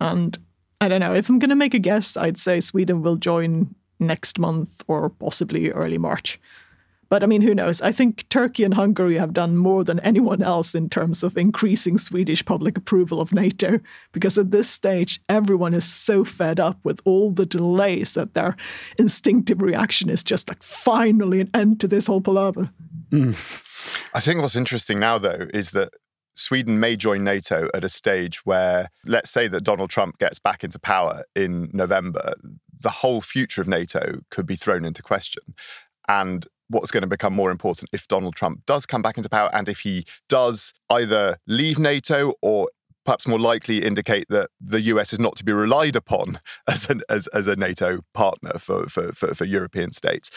And 0.00 0.38
I 0.80 0.88
don't 0.88 1.00
know, 1.00 1.14
if 1.14 1.28
I'm 1.28 1.38
going 1.38 1.50
to 1.50 1.56
make 1.56 1.74
a 1.74 1.78
guess, 1.78 2.16
I'd 2.16 2.38
say 2.38 2.58
Sweden 2.60 3.02
will 3.02 3.16
join 3.16 3.74
next 3.98 4.38
month 4.38 4.82
or 4.88 5.10
possibly 5.10 5.70
early 5.70 5.98
March. 5.98 6.40
But 7.10 7.24
I 7.24 7.26
mean, 7.26 7.42
who 7.42 7.56
knows? 7.56 7.82
I 7.82 7.90
think 7.90 8.26
Turkey 8.28 8.62
and 8.62 8.74
Hungary 8.74 9.18
have 9.18 9.34
done 9.34 9.56
more 9.56 9.82
than 9.82 9.98
anyone 10.00 10.42
else 10.42 10.76
in 10.76 10.88
terms 10.88 11.24
of 11.24 11.36
increasing 11.36 11.98
Swedish 11.98 12.44
public 12.44 12.78
approval 12.78 13.20
of 13.20 13.34
NATO, 13.34 13.80
because 14.12 14.38
at 14.38 14.52
this 14.52 14.70
stage, 14.70 15.20
everyone 15.28 15.74
is 15.74 15.84
so 15.84 16.24
fed 16.24 16.60
up 16.60 16.78
with 16.84 17.00
all 17.04 17.32
the 17.32 17.44
delays 17.44 18.14
that 18.14 18.34
their 18.34 18.56
instinctive 18.96 19.60
reaction 19.60 20.08
is 20.08 20.22
just 20.22 20.48
like 20.48 20.62
finally 20.62 21.40
an 21.40 21.50
end 21.52 21.80
to 21.80 21.88
this 21.88 22.06
whole 22.06 22.20
palaver. 22.20 22.70
Mm. 23.12 23.34
I 24.14 24.20
think 24.20 24.40
what's 24.40 24.56
interesting 24.56 24.98
now, 24.98 25.18
though, 25.18 25.46
is 25.52 25.70
that 25.70 25.94
Sweden 26.34 26.80
may 26.80 26.96
join 26.96 27.24
NATO 27.24 27.68
at 27.74 27.84
a 27.84 27.88
stage 27.88 28.44
where, 28.46 28.90
let's 29.04 29.30
say 29.30 29.48
that 29.48 29.64
Donald 29.64 29.90
Trump 29.90 30.18
gets 30.18 30.38
back 30.38 30.64
into 30.64 30.78
power 30.78 31.24
in 31.34 31.70
November, 31.72 32.34
the 32.78 32.90
whole 32.90 33.20
future 33.20 33.60
of 33.60 33.68
NATO 33.68 34.20
could 34.30 34.46
be 34.46 34.56
thrown 34.56 34.84
into 34.84 35.02
question. 35.02 35.42
And 36.08 36.46
what's 36.68 36.90
going 36.90 37.02
to 37.02 37.08
become 37.08 37.34
more 37.34 37.50
important 37.50 37.90
if 37.92 38.06
Donald 38.08 38.36
Trump 38.36 38.64
does 38.64 38.86
come 38.86 39.02
back 39.02 39.16
into 39.16 39.28
power 39.28 39.50
and 39.52 39.68
if 39.68 39.80
he 39.80 40.04
does 40.28 40.72
either 40.88 41.36
leave 41.46 41.78
NATO 41.78 42.34
or 42.40 42.68
perhaps 43.04 43.26
more 43.26 43.38
likely 43.38 43.84
indicate 43.84 44.26
that 44.28 44.50
the 44.60 44.80
US 44.82 45.12
is 45.12 45.18
not 45.18 45.36
to 45.36 45.44
be 45.44 45.52
relied 45.52 45.96
upon 45.96 46.40
as, 46.68 46.88
an, 46.90 47.02
as, 47.08 47.26
as 47.28 47.46
a 47.46 47.56
NATO 47.56 48.00
partner 48.14 48.58
for, 48.58 48.86
for, 48.86 49.12
for, 49.12 49.34
for 49.34 49.44
European 49.44 49.92
states, 49.92 50.30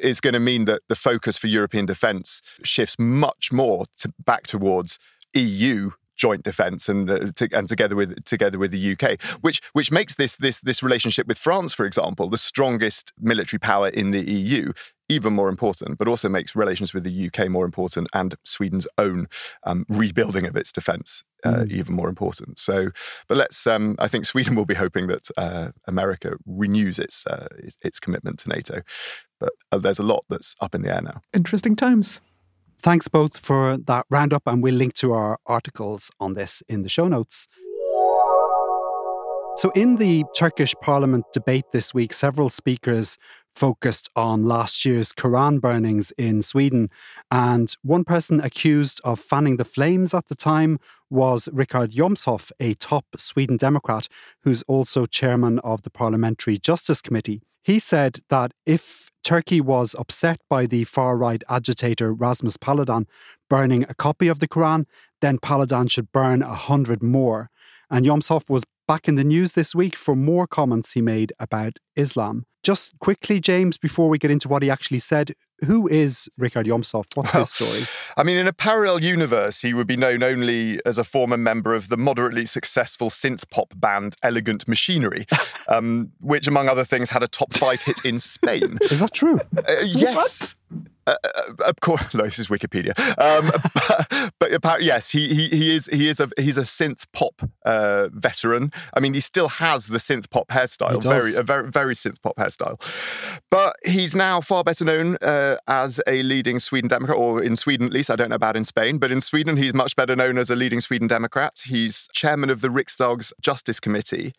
is 0.00 0.20
going 0.20 0.34
to 0.34 0.40
mean 0.40 0.64
that 0.66 0.82
the 0.88 0.96
focus 0.96 1.38
for 1.38 1.46
European 1.46 1.86
defence 1.86 2.40
shifts 2.62 2.96
much 2.98 3.52
more 3.52 3.86
to, 3.98 4.12
back 4.24 4.44
towards 4.44 4.98
EU 5.34 5.90
joint 6.22 6.44
defence 6.44 6.88
and 6.88 7.10
uh, 7.10 7.32
to, 7.34 7.48
and 7.52 7.68
together 7.68 7.96
with 7.96 8.24
together 8.24 8.56
with 8.56 8.70
the 8.70 8.92
UK, 8.92 9.20
which 9.40 9.60
which 9.72 9.90
makes 9.90 10.14
this 10.14 10.36
this 10.36 10.60
this 10.60 10.80
relationship 10.80 11.26
with 11.26 11.36
France, 11.36 11.74
for 11.74 11.84
example, 11.84 12.28
the 12.28 12.38
strongest 12.38 13.12
military 13.18 13.58
power 13.58 13.88
in 13.88 14.10
the 14.10 14.22
EU, 14.30 14.72
even 15.08 15.32
more 15.32 15.48
important, 15.48 15.98
but 15.98 16.06
also 16.06 16.28
makes 16.28 16.54
relations 16.54 16.94
with 16.94 17.02
the 17.02 17.26
UK 17.26 17.48
more 17.48 17.64
important 17.64 18.06
and 18.14 18.36
Sweden's 18.44 18.86
own 18.98 19.26
um, 19.64 19.84
rebuilding 19.88 20.46
of 20.46 20.54
its 20.56 20.70
defence 20.70 21.24
uh, 21.44 21.64
mm. 21.64 21.72
even 21.72 21.96
more 21.96 22.08
important. 22.08 22.60
So, 22.60 22.90
but 23.26 23.36
let's. 23.36 23.66
Um, 23.66 23.96
I 23.98 24.06
think 24.06 24.24
Sweden 24.24 24.54
will 24.54 24.64
be 24.64 24.74
hoping 24.74 25.08
that 25.08 25.28
uh, 25.36 25.72
America 25.88 26.36
renews 26.46 27.00
its, 27.00 27.26
uh, 27.26 27.48
its, 27.58 27.76
its 27.82 27.98
commitment 27.98 28.38
to 28.40 28.48
NATO, 28.48 28.82
but 29.40 29.52
uh, 29.72 29.78
there's 29.78 29.98
a 29.98 30.04
lot 30.04 30.24
that's 30.28 30.54
up 30.60 30.74
in 30.74 30.82
the 30.82 30.94
air 30.94 31.02
now. 31.02 31.20
Interesting 31.34 31.74
times. 31.74 32.20
Thanks 32.82 33.06
both 33.06 33.38
for 33.38 33.78
that 33.78 34.06
roundup, 34.10 34.42
and 34.44 34.60
we'll 34.60 34.74
link 34.74 34.94
to 34.94 35.12
our 35.12 35.38
articles 35.46 36.10
on 36.18 36.34
this 36.34 36.64
in 36.68 36.82
the 36.82 36.88
show 36.88 37.06
notes. 37.06 37.46
So, 39.56 39.70
in 39.76 39.96
the 39.96 40.24
Turkish 40.34 40.74
parliament 40.82 41.26
debate 41.32 41.66
this 41.72 41.94
week, 41.94 42.12
several 42.12 42.50
speakers 42.50 43.18
focused 43.54 44.10
on 44.16 44.46
last 44.46 44.84
year's 44.84 45.12
Quran 45.12 45.60
burnings 45.60 46.12
in 46.18 46.42
Sweden. 46.42 46.90
And 47.30 47.72
one 47.82 48.02
person 48.02 48.40
accused 48.40 49.00
of 49.04 49.20
fanning 49.20 49.58
the 49.58 49.64
flames 49.64 50.12
at 50.12 50.26
the 50.26 50.34
time 50.34 50.80
was 51.08 51.48
Richard 51.52 51.92
Jomshof, 51.92 52.50
a 52.58 52.74
top 52.74 53.04
Sweden 53.16 53.58
Democrat 53.58 54.08
who's 54.42 54.64
also 54.64 55.06
chairman 55.06 55.60
of 55.60 55.82
the 55.82 55.90
Parliamentary 55.90 56.58
Justice 56.58 57.00
Committee. 57.00 57.42
He 57.62 57.78
said 57.78 58.20
that 58.28 58.52
if 58.66 59.10
Turkey 59.22 59.60
was 59.60 59.94
upset 59.98 60.40
by 60.50 60.66
the 60.66 60.84
far 60.84 61.16
right 61.16 61.42
agitator 61.48 62.12
Rasmus 62.12 62.56
Paludan 62.56 63.06
burning 63.48 63.84
a 63.88 63.94
copy 63.94 64.26
of 64.26 64.40
the 64.40 64.48
Quran, 64.48 64.84
then 65.20 65.38
Paludan 65.38 65.88
should 65.88 66.10
burn 66.10 66.42
a 66.42 66.54
hundred 66.54 67.02
more. 67.02 67.50
And 67.88 68.04
Jomshof 68.04 68.50
was 68.50 68.64
back 68.88 69.06
in 69.06 69.14
the 69.14 69.24
news 69.24 69.52
this 69.52 69.74
week 69.74 69.94
for 69.94 70.16
more 70.16 70.46
comments 70.46 70.92
he 70.92 71.00
made 71.00 71.32
about 71.38 71.78
Islam. 71.94 72.46
Just 72.62 72.98
quickly, 73.00 73.40
James, 73.40 73.76
before 73.76 74.08
we 74.08 74.18
get 74.18 74.30
into 74.30 74.48
what 74.48 74.62
he 74.62 74.70
actually 74.70 75.00
said, 75.00 75.32
who 75.66 75.88
is 75.88 76.28
Richard 76.38 76.66
Jomshof? 76.66 77.06
What's 77.14 77.34
well, 77.34 77.42
his 77.42 77.50
story? 77.50 77.82
I 78.16 78.22
mean, 78.22 78.38
in 78.38 78.46
a 78.46 78.52
parallel 78.52 79.02
universe, 79.02 79.60
he 79.60 79.74
would 79.74 79.86
be 79.86 79.96
known 79.96 80.22
only 80.22 80.80
as 80.86 80.98
a 80.98 81.04
former 81.04 81.36
member 81.36 81.74
of 81.74 81.88
the 81.88 81.96
moderately 81.96 82.46
successful 82.46 83.10
synth 83.10 83.48
pop 83.50 83.72
band 83.76 84.16
Elegant 84.22 84.68
Machinery, 84.68 85.26
um, 85.68 86.12
which, 86.20 86.46
among 86.46 86.68
other 86.68 86.84
things, 86.84 87.10
had 87.10 87.22
a 87.22 87.28
top 87.28 87.52
five 87.52 87.82
hit 87.82 88.04
in 88.04 88.18
Spain. 88.18 88.78
Is 88.82 89.00
that 89.00 89.12
true? 89.12 89.40
Uh, 89.56 89.74
yes. 89.84 90.54
Uh, 90.72 90.76
uh, 91.06 91.14
of 91.66 91.80
course, 91.80 92.14
no, 92.14 92.24
this 92.24 92.38
is 92.38 92.48
Wikipedia. 92.48 92.92
Um, 93.18 93.50
but, 94.38 94.60
but 94.60 94.82
yes, 94.82 95.10
he, 95.10 95.28
he 95.34 95.48
he 95.48 95.74
is 95.74 95.86
he 95.92 96.08
is 96.08 96.20
a 96.20 96.28
he's 96.38 96.56
a 96.56 96.62
synth 96.62 97.06
pop 97.12 97.42
uh, 97.64 98.08
veteran. 98.12 98.72
I 98.94 99.00
mean, 99.00 99.14
he 99.14 99.20
still 99.20 99.48
has 99.48 99.88
the 99.88 99.98
synth 99.98 100.30
pop 100.30 100.48
hairstyle, 100.48 101.02
very 101.02 101.34
a 101.34 101.42
very 101.42 101.70
very 101.70 101.94
synth 101.94 102.22
pop 102.22 102.36
hairstyle. 102.36 102.80
But 103.50 103.76
he's 103.84 104.14
now 104.14 104.40
far 104.40 104.64
better 104.64 104.84
known 104.84 105.16
uh, 105.22 105.56
as 105.66 106.00
a 106.06 106.22
leading 106.22 106.58
Sweden 106.58 106.88
Democrat, 106.88 107.18
or 107.18 107.42
in 107.42 107.56
Sweden 107.56 107.86
at 107.86 107.92
least. 107.92 108.10
I 108.10 108.16
don't 108.16 108.30
know 108.30 108.36
about 108.36 108.56
in 108.56 108.64
Spain, 108.64 108.98
but 108.98 109.12
in 109.12 109.20
Sweden, 109.20 109.56
he's 109.56 109.74
much 109.74 109.96
better 109.96 110.16
known 110.16 110.38
as 110.38 110.50
a 110.50 110.56
leading 110.56 110.80
Sweden 110.80 111.08
Democrat. 111.08 111.62
He's 111.64 112.08
chairman 112.12 112.50
of 112.50 112.60
the 112.60 112.68
Riksdag's 112.68 113.32
Justice 113.40 113.80
Committee, 113.80 114.34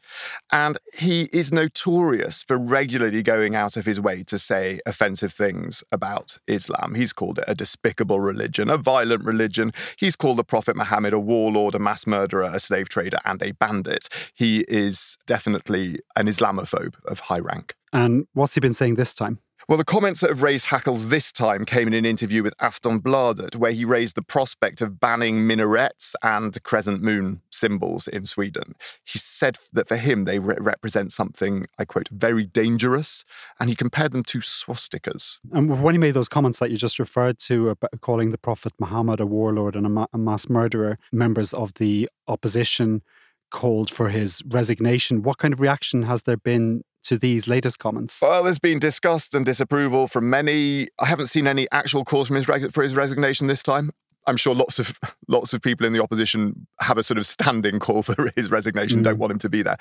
and 0.51 0.77
he 0.93 1.29
is 1.33 1.51
notorious 1.51 2.43
for 2.43 2.57
regularly 2.57 3.23
going 3.23 3.55
out 3.55 3.77
of 3.77 3.85
his 3.85 3.99
way 3.99 4.23
to 4.23 4.37
say 4.37 4.79
offensive 4.85 5.33
things 5.33 5.83
about 5.91 6.39
Islam. 6.53 6.95
He's 6.95 7.13
called 7.13 7.39
it 7.39 7.45
a 7.47 7.55
despicable 7.55 8.19
religion, 8.19 8.69
a 8.69 8.77
violent 8.77 9.23
religion. 9.23 9.71
He's 9.97 10.15
called 10.15 10.37
the 10.37 10.43
Prophet 10.43 10.75
Muhammad 10.75 11.13
a 11.13 11.19
warlord, 11.19 11.75
a 11.75 11.79
mass 11.79 12.07
murderer, 12.07 12.49
a 12.53 12.59
slave 12.59 12.89
trader, 12.89 13.19
and 13.25 13.41
a 13.41 13.51
bandit. 13.53 14.07
He 14.33 14.65
is 14.67 15.17
definitely 15.25 15.99
an 16.15 16.27
Islamophobe 16.27 16.95
of 17.05 17.21
high 17.21 17.39
rank. 17.39 17.75
And 17.91 18.27
what's 18.33 18.55
he 18.55 18.61
been 18.61 18.73
saying 18.73 18.95
this 18.95 19.13
time? 19.13 19.39
Well, 19.73 19.79
the 19.79 19.85
comments 19.85 20.19
that 20.19 20.29
have 20.29 20.43
raised 20.43 20.67
hackles 20.67 21.07
this 21.07 21.31
time 21.31 21.65
came 21.65 21.87
in 21.87 21.95
an 21.95 22.05
interview 22.05 22.43
with 22.43 22.55
Aftonbladet, 22.59 23.55
where 23.55 23.71
he 23.71 23.85
raised 23.85 24.13
the 24.13 24.21
prospect 24.21 24.83
of 24.83 24.99
banning 24.99 25.47
minarets 25.47 26.15
and 26.21 26.61
crescent 26.61 27.01
moon 27.01 27.41
symbols 27.49 28.07
in 28.07 28.25
Sweden. 28.25 28.75
He 29.03 29.17
said 29.17 29.57
that 29.71 29.87
for 29.87 29.95
him, 29.97 30.25
they 30.25 30.37
re- 30.37 30.57
represent 30.59 31.11
something, 31.11 31.65
I 31.79 31.85
quote, 31.85 32.07
very 32.09 32.45
dangerous, 32.45 33.25
and 33.59 33.67
he 33.67 33.75
compared 33.75 34.11
them 34.11 34.21
to 34.25 34.41
swastikas. 34.41 35.39
And 35.51 35.81
when 35.81 35.95
he 35.95 35.99
made 35.99 36.13
those 36.13 36.29
comments 36.29 36.59
that 36.59 36.69
you 36.69 36.77
just 36.77 36.99
referred 36.99 37.39
to, 37.39 37.69
about 37.69 37.99
calling 37.99 38.29
the 38.29 38.37
Prophet 38.37 38.73
Muhammad 38.77 39.19
a 39.19 39.25
warlord 39.25 39.75
and 39.75 39.87
a, 39.87 39.89
ma- 39.89 40.05
a 40.13 40.19
mass 40.19 40.49
murderer, 40.49 40.99
members 41.11 41.51
of 41.51 41.73
the 41.73 42.07
opposition 42.27 43.01
called 43.49 43.89
for 43.89 44.09
his 44.09 44.43
resignation. 44.45 45.23
What 45.23 45.39
kind 45.39 45.51
of 45.51 45.59
reaction 45.59 46.03
has 46.03 46.21
there 46.23 46.37
been 46.37 46.83
to 47.03 47.17
these 47.17 47.47
latest 47.47 47.79
comments? 47.79 48.21
Well, 48.21 48.43
there's 48.43 48.59
been 48.59 48.79
disgust 48.79 49.33
and 49.33 49.45
disapproval 49.45 50.07
from 50.07 50.29
many. 50.29 50.87
I 50.99 51.05
haven't 51.05 51.27
seen 51.27 51.47
any 51.47 51.67
actual 51.71 52.03
cause 52.05 52.27
from 52.27 52.35
his 52.35 52.45
for 52.45 52.83
his 52.83 52.95
resignation 52.95 53.47
this 53.47 53.63
time. 53.63 53.91
I'm 54.25 54.37
sure 54.37 54.55
lots 54.55 54.79
of 54.79 54.99
lots 55.27 55.53
of 55.53 55.61
people 55.61 55.85
in 55.85 55.93
the 55.93 56.01
opposition 56.01 56.67
have 56.79 56.97
a 56.97 57.03
sort 57.03 57.17
of 57.17 57.25
standing 57.25 57.79
call 57.79 58.03
for 58.03 58.31
his 58.35 58.49
resignation, 58.49 58.99
mm. 58.99 59.03
don't 59.03 59.17
want 59.17 59.31
him 59.31 59.39
to 59.39 59.49
be 59.49 59.61
there. 59.61 59.77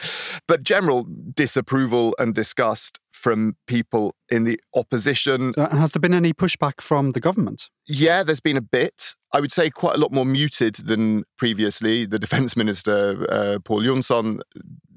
But 0.48 0.64
general 0.64 1.04
disapproval 1.34 2.14
and 2.18 2.34
disgust 2.34 2.98
from 3.12 3.56
people 3.66 4.16
in 4.30 4.44
the 4.44 4.60
opposition. 4.74 5.52
So 5.52 5.66
has 5.66 5.92
there 5.92 6.00
been 6.00 6.14
any 6.14 6.32
pushback 6.32 6.80
from 6.80 7.10
the 7.10 7.20
government? 7.20 7.70
Yeah, 7.86 8.24
there's 8.24 8.40
been 8.40 8.56
a 8.56 8.62
bit. 8.62 9.14
I 9.32 9.40
would 9.40 9.52
say 9.52 9.70
quite 9.70 9.94
a 9.94 9.98
lot 9.98 10.12
more 10.12 10.24
muted 10.24 10.74
than 10.74 11.24
previously. 11.38 12.04
The 12.04 12.18
defence 12.18 12.56
minister, 12.56 13.24
uh, 13.30 13.58
Pål 13.60 13.84
Jonson, 13.84 14.40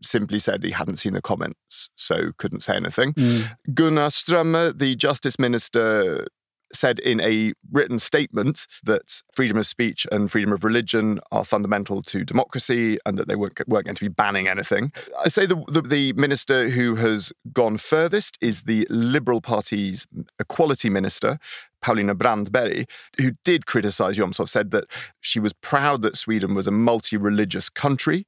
simply 0.05 0.39
said 0.39 0.63
he 0.63 0.71
hadn't 0.71 0.97
seen 0.97 1.13
the 1.13 1.21
comments, 1.21 1.89
so 1.95 2.31
couldn't 2.37 2.61
say 2.61 2.75
anything. 2.75 3.13
Mm. 3.13 3.55
Gunnar 3.73 4.07
Strömmer, 4.07 4.77
the 4.77 4.95
justice 4.95 5.39
minister, 5.39 6.27
said 6.73 6.99
in 6.99 7.21
a 7.21 7.53
written 7.71 7.99
statement 7.99 8.67
that 8.83 9.21
freedom 9.33 9.57
of 9.57 9.67
speech 9.67 10.05
and 10.11 10.31
freedom 10.31 10.51
of 10.51 10.63
religion 10.63 11.19
are 11.31 11.45
fundamental 11.45 12.01
to 12.03 12.23
democracy 12.23 12.97
and 13.05 13.17
that 13.17 13.27
they 13.27 13.35
weren't, 13.35 13.59
weren't 13.67 13.85
going 13.85 13.95
to 13.95 14.03
be 14.03 14.09
banning 14.09 14.47
anything. 14.47 14.91
I 15.23 15.29
say 15.29 15.45
the, 15.45 15.63
the, 15.67 15.81
the, 15.81 16.13
minister 16.13 16.69
who 16.69 16.95
has 16.95 17.33
gone 17.51 17.77
furthest 17.77 18.37
is 18.41 18.63
the 18.63 18.87
Liberal 18.89 19.41
Party's 19.41 20.05
equality 20.39 20.89
minister, 20.89 21.39
Paulina 21.81 22.15
Brandberg, 22.15 22.89
who 23.17 23.31
did 23.43 23.65
criticize 23.65 24.17
Jomshof, 24.17 24.49
said 24.49 24.71
that 24.71 24.85
she 25.19 25.39
was 25.39 25.53
proud 25.53 26.01
that 26.03 26.15
Sweden 26.15 26.53
was 26.53 26.67
a 26.67 26.71
multi 26.71 27.17
religious 27.17 27.69
country 27.69 28.27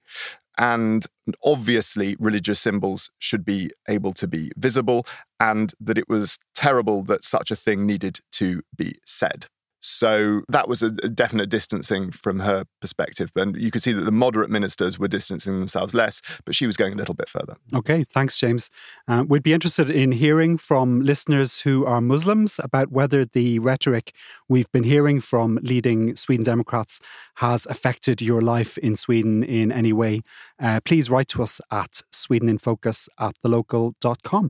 and 0.58 1.06
obviously, 1.44 2.16
religious 2.20 2.60
symbols 2.60 3.10
should 3.20 3.46
be 3.46 3.72
able 3.88 4.14
to 4.14 4.28
be 4.28 4.52
visible, 4.58 5.06
and 5.40 5.74
that 5.80 5.98
it 5.98 6.10
was 6.10 6.38
terrible 6.56 7.04
that 7.04 7.24
such 7.24 7.52
a 7.52 7.56
thing 7.56 7.86
needed 7.86 8.20
to 8.34 8.62
be 8.76 8.96
said. 9.06 9.48
So 9.80 10.42
that 10.50 10.68
was 10.68 10.82
a, 10.82 10.92
definite 10.92 11.50
distancing 11.50 12.12
from 12.12 12.40
her 12.40 12.66
perspective. 12.82 13.32
And 13.36 13.56
you 13.56 13.72
could 13.72 13.84
see 13.84 13.94
that 13.94 14.02
the 14.02 14.12
moderate 14.12 14.50
ministers 14.50 14.98
were 14.98 15.08
distancing 15.08 15.60
themselves 15.60 15.94
less, 15.94 16.22
but 16.46 16.56
she 16.56 16.66
was 16.66 16.78
going 16.78 16.94
a 16.94 16.96
little 16.96 17.14
bit 17.14 17.30
further. 17.30 17.56
Okay, 17.76 18.04
thanks, 18.04 18.40
James. 18.40 18.70
Uh, 19.08 19.24
we'd 19.28 19.44
be 19.44 19.54
interested 19.54 19.90
in 19.90 20.12
hearing 20.12 20.58
from 20.58 21.02
listeners 21.02 21.62
who 21.62 21.86
are 21.86 22.02
Muslims 22.02 22.60
about 22.64 22.92
whether 22.92 23.26
the 23.26 23.60
rhetoric 23.60 24.14
we've 24.50 24.72
been 24.72 24.84
hearing 24.84 25.22
from 25.22 25.60
leading 25.62 26.16
Sweden 26.16 26.44
Democrats 26.44 27.00
has 27.36 27.66
affected 27.68 28.22
your 28.22 28.42
life 28.42 28.78
in 28.80 28.96
Sweden 28.96 29.44
in 29.44 29.72
any 29.72 29.94
way. 29.94 30.22
Uh, 30.60 30.80
please 30.84 31.10
write 31.10 31.28
to 31.30 31.44
us 31.44 31.62
at 31.72 32.02
swedeninfocus 32.12 33.10
at 33.20 33.36
thelocal.com. 33.44 34.50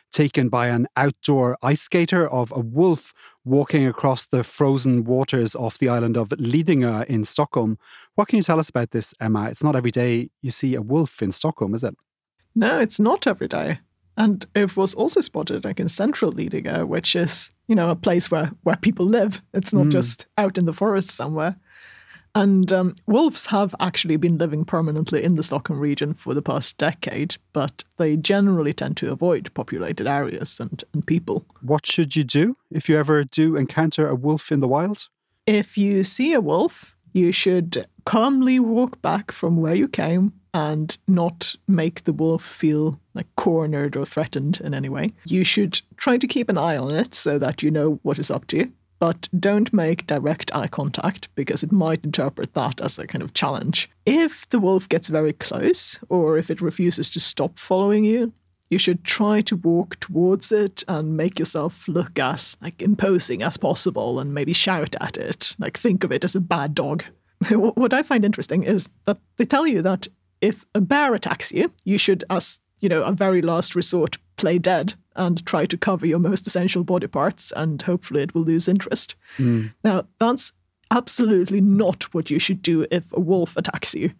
taken 0.11 0.49
by 0.49 0.67
an 0.67 0.87
outdoor 0.95 1.57
ice 1.61 1.81
skater 1.81 2.27
of 2.29 2.51
a 2.51 2.59
wolf 2.59 3.13
walking 3.43 3.87
across 3.87 4.25
the 4.25 4.43
frozen 4.43 5.03
waters 5.03 5.55
off 5.55 5.77
the 5.77 5.89
island 5.89 6.17
of 6.17 6.29
Lidingö 6.29 7.05
in 7.05 7.23
Stockholm. 7.23 7.77
What 8.15 8.27
can 8.27 8.37
you 8.37 8.43
tell 8.43 8.59
us 8.59 8.69
about 8.69 8.91
this, 8.91 9.13
Emma? 9.19 9.49
It's 9.49 9.63
not 9.63 9.75
every 9.75 9.91
day 9.91 10.29
you 10.41 10.51
see 10.51 10.75
a 10.75 10.81
wolf 10.81 11.21
in 11.21 11.31
Stockholm, 11.31 11.73
is 11.73 11.83
it? 11.83 11.95
No, 12.53 12.79
it's 12.79 12.99
not 12.99 13.25
every 13.27 13.47
day. 13.47 13.79
And 14.17 14.45
it 14.53 14.75
was 14.75 14.93
also 14.93 15.21
spotted 15.21 15.63
like 15.63 15.79
in 15.79 15.87
central 15.87 16.31
Lidingö, 16.31 16.85
which 16.85 17.15
is, 17.15 17.49
you 17.67 17.75
know, 17.75 17.89
a 17.89 17.95
place 17.95 18.29
where, 18.29 18.51
where 18.63 18.75
people 18.75 19.05
live. 19.05 19.41
It's 19.53 19.73
not 19.73 19.87
mm. 19.87 19.91
just 19.91 20.27
out 20.37 20.57
in 20.57 20.65
the 20.65 20.73
forest 20.73 21.09
somewhere. 21.09 21.55
And 22.33 22.71
um, 22.71 22.95
wolves 23.07 23.47
have 23.47 23.75
actually 23.79 24.15
been 24.15 24.37
living 24.37 24.63
permanently 24.63 25.23
in 25.23 25.35
the 25.35 25.43
Stockholm 25.43 25.79
region 25.79 26.13
for 26.13 26.33
the 26.33 26.41
past 26.41 26.77
decade, 26.77 27.35
but 27.51 27.83
they 27.97 28.15
generally 28.15 28.73
tend 28.73 28.97
to 28.97 29.11
avoid 29.11 29.53
populated 29.53 30.07
areas 30.07 30.59
and, 30.59 30.83
and 30.93 31.05
people. 31.05 31.45
What 31.61 31.85
should 31.85 32.15
you 32.15 32.23
do 32.23 32.55
if 32.69 32.87
you 32.87 32.97
ever 32.97 33.23
do 33.23 33.55
encounter 33.55 34.07
a 34.07 34.15
wolf 34.15 34.51
in 34.51 34.61
the 34.61 34.67
wild? 34.67 35.09
If 35.45 35.77
you 35.77 36.03
see 36.03 36.33
a 36.33 36.41
wolf, 36.41 36.95
you 37.13 37.31
should 37.31 37.85
calmly 38.05 38.59
walk 38.59 39.01
back 39.01 39.31
from 39.31 39.57
where 39.57 39.75
you 39.75 39.87
came 39.87 40.33
and 40.53 40.97
not 41.07 41.55
make 41.67 42.03
the 42.03 42.13
wolf 42.13 42.43
feel 42.43 42.99
like 43.13 43.27
cornered 43.35 43.95
or 43.95 44.05
threatened 44.05 44.61
in 44.61 44.73
any 44.73 44.89
way. 44.89 45.13
You 45.25 45.43
should 45.43 45.81
try 45.97 46.17
to 46.17 46.27
keep 46.27 46.49
an 46.49 46.57
eye 46.57 46.77
on 46.77 46.93
it 46.93 47.15
so 47.15 47.37
that 47.39 47.63
you 47.63 47.71
know 47.71 47.99
what 48.03 48.19
it's 48.19 48.31
up 48.31 48.47
to 48.47 48.71
but 49.01 49.27
don't 49.39 49.73
make 49.73 50.05
direct 50.05 50.53
eye 50.53 50.67
contact 50.67 51.27
because 51.33 51.63
it 51.63 51.71
might 51.71 52.05
interpret 52.05 52.53
that 52.53 52.79
as 52.79 52.99
a 52.99 53.07
kind 53.07 53.23
of 53.23 53.33
challenge. 53.33 53.89
If 54.05 54.47
the 54.49 54.59
wolf 54.59 54.87
gets 54.87 55.07
very 55.07 55.33
close 55.33 55.97
or 56.07 56.37
if 56.37 56.51
it 56.51 56.61
refuses 56.61 57.09
to 57.09 57.19
stop 57.19 57.57
following 57.57 58.05
you, 58.05 58.31
you 58.69 58.77
should 58.77 59.03
try 59.03 59.41
to 59.41 59.55
walk 59.55 59.99
towards 59.99 60.51
it 60.51 60.83
and 60.87 61.17
make 61.17 61.39
yourself 61.39 61.87
look 61.87 62.19
as 62.19 62.55
like 62.61 62.79
imposing 62.79 63.41
as 63.41 63.57
possible 63.57 64.19
and 64.19 64.35
maybe 64.35 64.53
shout 64.53 64.95
at 65.01 65.17
it. 65.17 65.55
Like 65.57 65.79
think 65.79 66.03
of 66.03 66.11
it 66.11 66.23
as 66.23 66.35
a 66.35 66.39
bad 66.39 66.75
dog. 66.75 67.03
What 67.49 67.95
i 67.95 68.03
find 68.03 68.23
interesting 68.23 68.61
is 68.63 68.87
that 69.05 69.17
they 69.37 69.45
tell 69.45 69.65
you 69.65 69.81
that 69.81 70.07
if 70.41 70.63
a 70.75 70.79
bear 70.79 71.15
attacks 71.15 71.51
you 71.51 71.71
you 71.83 71.97
should 71.97 72.23
as 72.29 72.59
you 72.81 72.87
know 72.87 73.01
a 73.01 73.11
very 73.11 73.41
last 73.41 73.73
resort 73.73 74.17
play 74.37 74.59
dead 74.59 74.93
and 75.15 75.45
try 75.45 75.65
to 75.65 75.77
cover 75.77 76.05
your 76.05 76.19
most 76.19 76.47
essential 76.47 76.83
body 76.83 77.07
parts, 77.07 77.51
and 77.55 77.81
hopefully 77.81 78.21
it 78.21 78.33
will 78.33 78.43
lose 78.43 78.67
interest. 78.67 79.15
Mm. 79.37 79.73
Now, 79.83 80.07
that's 80.19 80.53
absolutely 80.89 81.61
not 81.61 82.13
what 82.13 82.29
you 82.29 82.39
should 82.39 82.61
do 82.61 82.85
if 82.91 83.11
a 83.13 83.19
wolf 83.19 83.57
attacks 83.57 83.95
you, 83.95 84.11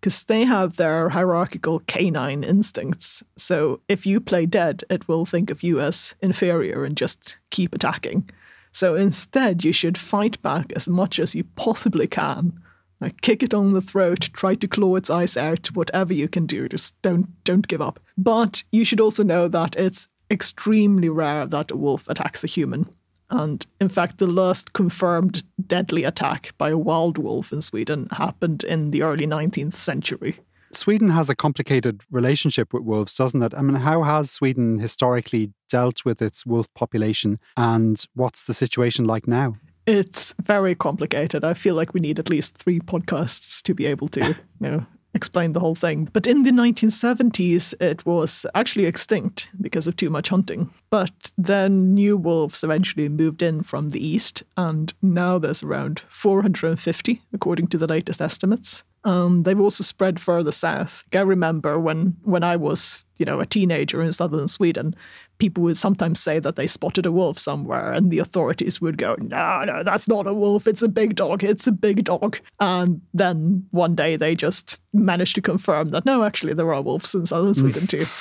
because 0.00 0.24
they 0.24 0.44
have 0.44 0.76
their 0.76 1.10
hierarchical 1.10 1.80
canine 1.80 2.44
instincts. 2.44 3.22
So 3.36 3.80
if 3.88 4.06
you 4.06 4.20
play 4.20 4.46
dead, 4.46 4.84
it 4.88 5.08
will 5.08 5.26
think 5.26 5.50
of 5.50 5.62
you 5.62 5.80
as 5.80 6.14
inferior 6.20 6.84
and 6.84 6.96
just 6.96 7.36
keep 7.50 7.74
attacking. 7.74 8.30
So 8.72 8.94
instead, 8.94 9.64
you 9.64 9.72
should 9.72 9.98
fight 9.98 10.40
back 10.42 10.72
as 10.74 10.88
much 10.88 11.18
as 11.18 11.34
you 11.34 11.44
possibly 11.56 12.06
can. 12.06 12.60
Like 13.00 13.20
kick 13.22 13.42
it 13.42 13.54
on 13.54 13.72
the 13.72 13.80
throat, 13.80 14.28
try 14.34 14.54
to 14.56 14.68
claw 14.68 14.94
its 14.96 15.08
eyes 15.08 15.36
out, 15.36 15.74
whatever 15.74 16.12
you 16.12 16.28
can 16.28 16.44
do. 16.46 16.68
Just 16.68 17.00
don't 17.00 17.28
don't 17.44 17.66
give 17.66 17.80
up. 17.80 17.98
But 18.18 18.62
you 18.72 18.84
should 18.84 19.00
also 19.00 19.22
know 19.22 19.48
that 19.48 19.74
it's 19.76 20.06
extremely 20.30 21.08
rare 21.08 21.46
that 21.46 21.70
a 21.70 21.76
wolf 21.76 22.08
attacks 22.08 22.44
a 22.44 22.46
human. 22.46 22.88
And 23.30 23.64
in 23.80 23.88
fact, 23.88 24.18
the 24.18 24.26
last 24.26 24.72
confirmed 24.72 25.44
deadly 25.66 26.04
attack 26.04 26.52
by 26.58 26.70
a 26.70 26.78
wild 26.78 27.16
wolf 27.16 27.52
in 27.52 27.62
Sweden 27.62 28.08
happened 28.10 28.64
in 28.64 28.90
the 28.90 29.02
early 29.02 29.26
19th 29.26 29.76
century. 29.76 30.38
Sweden 30.72 31.10
has 31.10 31.28
a 31.28 31.34
complicated 31.34 32.02
relationship 32.10 32.72
with 32.72 32.82
wolves, 32.82 33.14
doesn't 33.14 33.42
it? 33.42 33.54
I 33.56 33.62
mean, 33.62 33.76
how 33.76 34.02
has 34.02 34.30
Sweden 34.30 34.78
historically 34.78 35.52
dealt 35.68 36.04
with 36.04 36.22
its 36.22 36.46
wolf 36.46 36.72
population 36.74 37.40
and 37.56 38.04
what's 38.14 38.44
the 38.44 38.54
situation 38.54 39.04
like 39.04 39.26
now? 39.26 39.56
It's 39.86 40.34
very 40.40 40.74
complicated. 40.74 41.44
I 41.44 41.54
feel 41.54 41.74
like 41.74 41.94
we 41.94 42.00
need 42.00 42.18
at 42.18 42.30
least 42.30 42.56
three 42.56 42.78
podcasts 42.78 43.62
to 43.62 43.74
be 43.74 43.86
able 43.86 44.08
to, 44.08 44.20
you 44.60 44.70
know, 44.70 44.86
explain 45.14 45.52
the 45.52 45.60
whole 45.60 45.74
thing. 45.74 46.08
But 46.12 46.26
in 46.26 46.42
the 46.42 46.50
1970s, 46.50 47.74
it 47.80 48.04
was 48.06 48.46
actually 48.54 48.86
extinct 48.86 49.48
because 49.60 49.86
of 49.86 49.96
too 49.96 50.10
much 50.10 50.28
hunting. 50.28 50.70
But 50.90 51.32
then 51.36 51.94
new 51.94 52.16
wolves 52.16 52.64
eventually 52.64 53.08
moved 53.08 53.42
in 53.42 53.62
from 53.62 53.90
the 53.90 54.04
east, 54.04 54.42
and 54.56 54.92
now 55.02 55.38
there's 55.38 55.62
around 55.62 56.00
450, 56.08 57.22
according 57.32 57.68
to 57.68 57.78
the 57.78 57.86
latest 57.86 58.20
estimates. 58.20 58.84
Um, 59.04 59.44
they've 59.44 59.60
also 59.60 59.82
spread 59.82 60.20
further 60.20 60.52
south. 60.52 61.04
I 61.14 61.20
remember 61.20 61.78
when, 61.78 62.16
when 62.22 62.42
I 62.42 62.56
was, 62.56 63.04
you 63.20 63.26
know, 63.26 63.38
a 63.38 63.46
teenager 63.46 64.00
in 64.00 64.10
southern 64.10 64.48
Sweden, 64.48 64.96
people 65.38 65.62
would 65.62 65.76
sometimes 65.76 66.18
say 66.18 66.38
that 66.38 66.56
they 66.56 66.66
spotted 66.66 67.04
a 67.04 67.12
wolf 67.12 67.38
somewhere, 67.38 67.92
and 67.92 68.10
the 68.10 68.18
authorities 68.18 68.80
would 68.80 68.96
go, 68.96 69.14
"No, 69.20 69.62
no, 69.64 69.82
that's 69.84 70.08
not 70.08 70.26
a 70.26 70.34
wolf. 70.34 70.66
It's 70.66 70.82
a 70.82 70.88
big 70.88 71.14
dog. 71.14 71.44
It's 71.44 71.66
a 71.66 71.72
big 71.72 72.04
dog." 72.04 72.40
And 72.58 73.02
then 73.14 73.66
one 73.70 73.94
day 73.94 74.16
they 74.16 74.34
just 74.34 74.80
managed 74.92 75.34
to 75.36 75.42
confirm 75.42 75.90
that 75.90 76.06
no, 76.06 76.24
actually 76.24 76.54
there 76.54 76.72
are 76.72 76.82
wolves 76.82 77.14
in 77.14 77.26
southern 77.26 77.54
Sweden 77.54 77.86
too. 77.86 78.06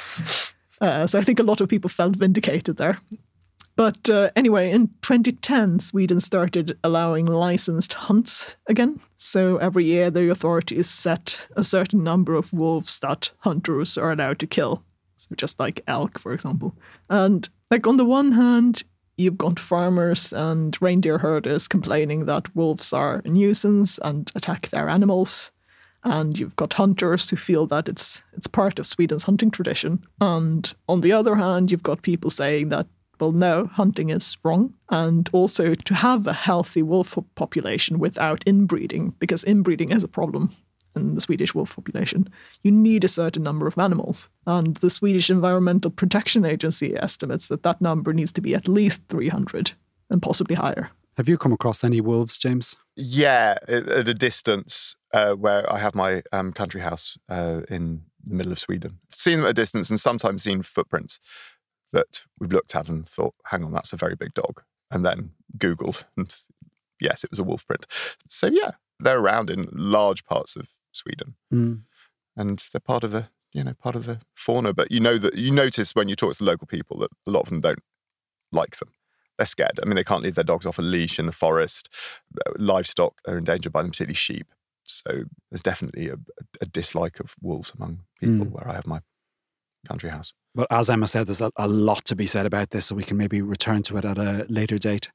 Uh, 0.81 1.05
so 1.05 1.19
I 1.19 1.23
think 1.23 1.39
a 1.39 1.43
lot 1.43 1.59
of 1.59 1.67
people 1.67 1.89
felt 1.89 2.15
vindicated 2.15 2.77
there. 2.77 2.99
But 3.79 4.09
uh, 4.09 4.29
anyway, 4.35 4.71
in 4.71 4.87
2010, 5.03 5.79
Sweden 5.79 6.19
started 6.19 6.77
allowing 6.83 7.25
licensed 7.25 7.93
hunts 7.93 8.57
again. 8.67 8.99
So 9.17 9.55
every 9.55 9.85
year, 9.85 10.11
the 10.11 10.29
authorities 10.29 10.89
set 10.89 11.47
a 11.55 11.63
certain 11.63 12.03
number 12.03 12.35
of 12.35 12.51
wolves 12.51 12.99
that 12.99 13.31
hunters 13.39 13.97
are 13.97 14.11
allowed 14.11 14.39
to 14.39 14.47
kill. 14.47 14.83
So 15.19 15.35
just 15.35 15.59
like 15.59 15.83
elk, 15.85 16.17
for 16.17 16.31
example. 16.31 16.75
And 17.09 17.47
like 17.69 17.85
on 17.85 17.97
the 17.97 18.05
one 18.05 18.31
hand, 18.31 18.83
you've 19.17 19.37
got 19.37 19.59
farmers 19.59 20.31
and 20.31 20.81
reindeer 20.81 21.17
herders 21.17 21.67
complaining 21.67 22.25
that 22.25 22.55
wolves 22.55 22.93
are 22.93 23.21
a 23.25 23.27
nuisance 23.27 23.99
and 24.01 24.31
attack 24.33 24.69
their 24.69 24.87
animals. 24.87 25.51
And 26.05 26.39
you've 26.39 26.55
got 26.55 26.71
hunters 26.71 27.29
who 27.29 27.35
feel 27.35 27.67
that 27.67 27.89
it's 27.89 28.23
it's 28.33 28.47
part 28.47 28.79
of 28.79 28.87
Sweden's 28.87 29.23
hunting 29.23 29.51
tradition. 29.51 30.05
And 30.21 30.73
on 30.87 31.01
the 31.01 31.11
other 31.11 31.35
hand, 31.35 31.69
you've 31.69 31.83
got 31.83 32.01
people 32.01 32.29
saying 32.29 32.69
that 32.69 32.87
well, 33.19 33.33
no, 33.33 33.65
hunting 33.65 34.11
is 34.11 34.37
wrong. 34.45 34.73
And 34.89 35.29
also 35.33 35.75
to 35.75 35.93
have 35.93 36.25
a 36.25 36.31
healthy 36.31 36.81
wolf 36.81 37.17
population 37.35 37.99
without 37.99 38.41
inbreeding, 38.47 39.13
because 39.19 39.43
inbreeding 39.43 39.91
is 39.91 40.05
a 40.05 40.07
problem 40.07 40.55
in 40.99 41.15
the 41.15 41.21
Swedish 41.21 41.53
wolf 41.53 41.75
population, 41.75 42.29
you 42.63 42.71
need 42.71 43.03
a 43.03 43.07
certain 43.07 43.43
number 43.43 43.67
of 43.67 43.77
animals. 43.77 44.29
And 44.45 44.75
the 44.77 44.89
Swedish 44.89 45.29
Environmental 45.29 45.91
Protection 45.91 46.45
Agency 46.45 46.95
estimates 46.97 47.47
that 47.47 47.63
that 47.63 47.81
number 47.81 48.13
needs 48.13 48.31
to 48.33 48.41
be 48.41 48.55
at 48.55 48.67
least 48.67 49.01
300 49.09 49.73
and 50.09 50.21
possibly 50.21 50.55
higher. 50.55 50.91
Have 51.17 51.27
you 51.27 51.37
come 51.37 51.51
across 51.51 51.83
any 51.83 51.99
wolves, 51.99 52.37
James? 52.37 52.77
Yeah, 52.95 53.57
at 53.67 54.07
a 54.07 54.13
distance 54.13 54.95
uh, 55.13 55.33
where 55.33 55.71
I 55.71 55.77
have 55.77 55.93
my 55.93 56.23
um, 56.31 56.53
country 56.53 56.81
house 56.81 57.17
uh, 57.27 57.61
in 57.69 58.03
the 58.25 58.35
middle 58.35 58.51
of 58.51 58.59
Sweden. 58.59 58.99
Seen 59.09 59.37
them 59.37 59.45
at 59.45 59.51
a 59.51 59.53
distance 59.53 59.89
and 59.89 59.99
sometimes 59.99 60.43
seen 60.43 60.63
footprints 60.63 61.19
that 61.91 62.23
we've 62.39 62.53
looked 62.53 62.75
at 62.75 62.87
and 62.87 63.07
thought, 63.07 63.35
hang 63.45 63.63
on, 63.63 63.73
that's 63.73 63.93
a 63.93 63.97
very 63.97 64.15
big 64.15 64.33
dog. 64.33 64.61
And 64.91 65.05
then 65.05 65.31
Googled, 65.57 66.03
and 66.15 66.33
yes, 67.01 67.23
it 67.23 67.31
was 67.31 67.39
a 67.39 67.43
wolf 67.43 67.67
print. 67.67 67.85
So, 68.29 68.47
yeah, 68.47 68.71
they're 68.99 69.19
around 69.19 69.49
in 69.49 69.67
large 69.71 70.25
parts 70.25 70.55
of 70.55 70.69
Sweden. 70.91 71.35
Mm. 71.53 71.81
And 72.35 72.63
they're 72.71 72.79
part 72.79 73.03
of 73.03 73.11
the, 73.11 73.29
you 73.51 73.63
know, 73.63 73.73
part 73.73 73.95
of 73.95 74.05
the 74.05 74.19
fauna. 74.33 74.73
But 74.73 74.91
you 74.91 74.99
know 74.99 75.17
that 75.17 75.35
you 75.35 75.51
notice 75.51 75.95
when 75.95 76.09
you 76.09 76.15
talk 76.15 76.35
to 76.35 76.43
local 76.43 76.67
people 76.67 76.97
that 76.99 77.11
a 77.27 77.31
lot 77.31 77.41
of 77.41 77.49
them 77.49 77.61
don't 77.61 77.79
like 78.51 78.77
them. 78.77 78.89
They're 79.37 79.45
scared. 79.45 79.79
I 79.81 79.85
mean, 79.85 79.95
they 79.95 80.03
can't 80.03 80.23
leave 80.23 80.35
their 80.35 80.43
dogs 80.43 80.65
off 80.65 80.79
a 80.79 80.81
leash 80.81 81.17
in 81.17 81.25
the 81.25 81.31
forest. 81.31 81.89
Livestock 82.57 83.21
are 83.27 83.37
endangered 83.37 83.71
by 83.71 83.81
them, 83.81 83.91
particularly 83.91 84.15
sheep. 84.15 84.47
So 84.83 85.23
there's 85.49 85.61
definitely 85.61 86.09
a, 86.09 86.17
a 86.61 86.65
dislike 86.65 87.19
of 87.19 87.35
wolves 87.41 87.71
among 87.75 88.01
people 88.19 88.45
mm. 88.45 88.51
where 88.51 88.67
I 88.67 88.73
have 88.73 88.87
my 88.87 89.01
country 89.87 90.09
house. 90.09 90.33
Well, 90.55 90.67
as 90.71 90.89
Emma 90.89 91.07
said, 91.07 91.27
there's 91.27 91.41
a, 91.41 91.51
a 91.57 91.67
lot 91.67 92.05
to 92.05 92.15
be 92.15 92.25
said 92.25 92.45
about 92.45 92.71
this, 92.71 92.87
so 92.87 92.95
we 92.95 93.03
can 93.03 93.17
maybe 93.17 93.41
return 93.41 93.83
to 93.83 93.97
it 93.97 94.05
at 94.05 94.17
a 94.17 94.45
later 94.49 94.77
date. 94.77 95.09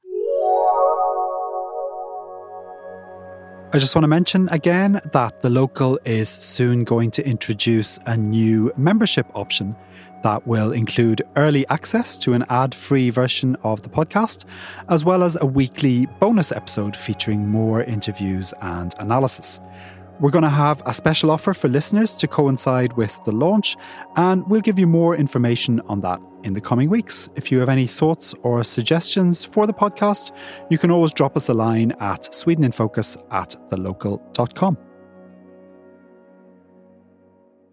I 3.75 3.77
just 3.77 3.93
want 3.93 4.03
to 4.03 4.07
mention 4.07 4.47
again 4.53 5.01
that 5.11 5.41
the 5.41 5.49
local 5.49 5.99
is 6.05 6.29
soon 6.29 6.85
going 6.85 7.11
to 7.11 7.27
introduce 7.27 7.99
a 8.05 8.15
new 8.15 8.71
membership 8.77 9.27
option 9.33 9.75
that 10.23 10.47
will 10.47 10.71
include 10.71 11.23
early 11.35 11.67
access 11.67 12.17
to 12.19 12.31
an 12.31 12.45
ad 12.47 12.73
free 12.73 13.09
version 13.09 13.57
of 13.63 13.81
the 13.81 13.89
podcast, 13.89 14.45
as 14.87 15.03
well 15.03 15.25
as 15.25 15.35
a 15.41 15.45
weekly 15.45 16.05
bonus 16.21 16.53
episode 16.53 16.95
featuring 16.95 17.49
more 17.49 17.83
interviews 17.83 18.53
and 18.61 18.95
analysis. 18.99 19.59
We're 20.19 20.31
going 20.31 20.43
to 20.43 20.49
have 20.49 20.81
a 20.85 20.93
special 20.93 21.29
offer 21.29 21.53
for 21.53 21.67
listeners 21.67 22.13
to 22.17 22.27
coincide 22.27 22.93
with 22.93 23.21
the 23.25 23.33
launch, 23.33 23.75
and 24.15 24.47
we'll 24.47 24.61
give 24.61 24.79
you 24.79 24.87
more 24.87 25.15
information 25.15 25.81
on 25.87 26.01
that 26.01 26.21
in 26.43 26.53
the 26.53 26.61
coming 26.61 26.89
weeks. 26.89 27.29
If 27.35 27.51
you 27.51 27.59
have 27.59 27.69
any 27.69 27.85
thoughts 27.85 28.33
or 28.41 28.63
suggestions 28.63 29.43
for 29.43 29.67
the 29.67 29.73
podcast, 29.73 30.31
you 30.69 30.77
can 30.77 30.89
always 30.89 31.11
drop 31.11 31.35
us 31.35 31.49
a 31.49 31.53
line 31.53 31.91
at 31.99 32.23
swedeninfocus 32.23 33.17
at 33.31 33.55
thelocal.com. 33.69 34.77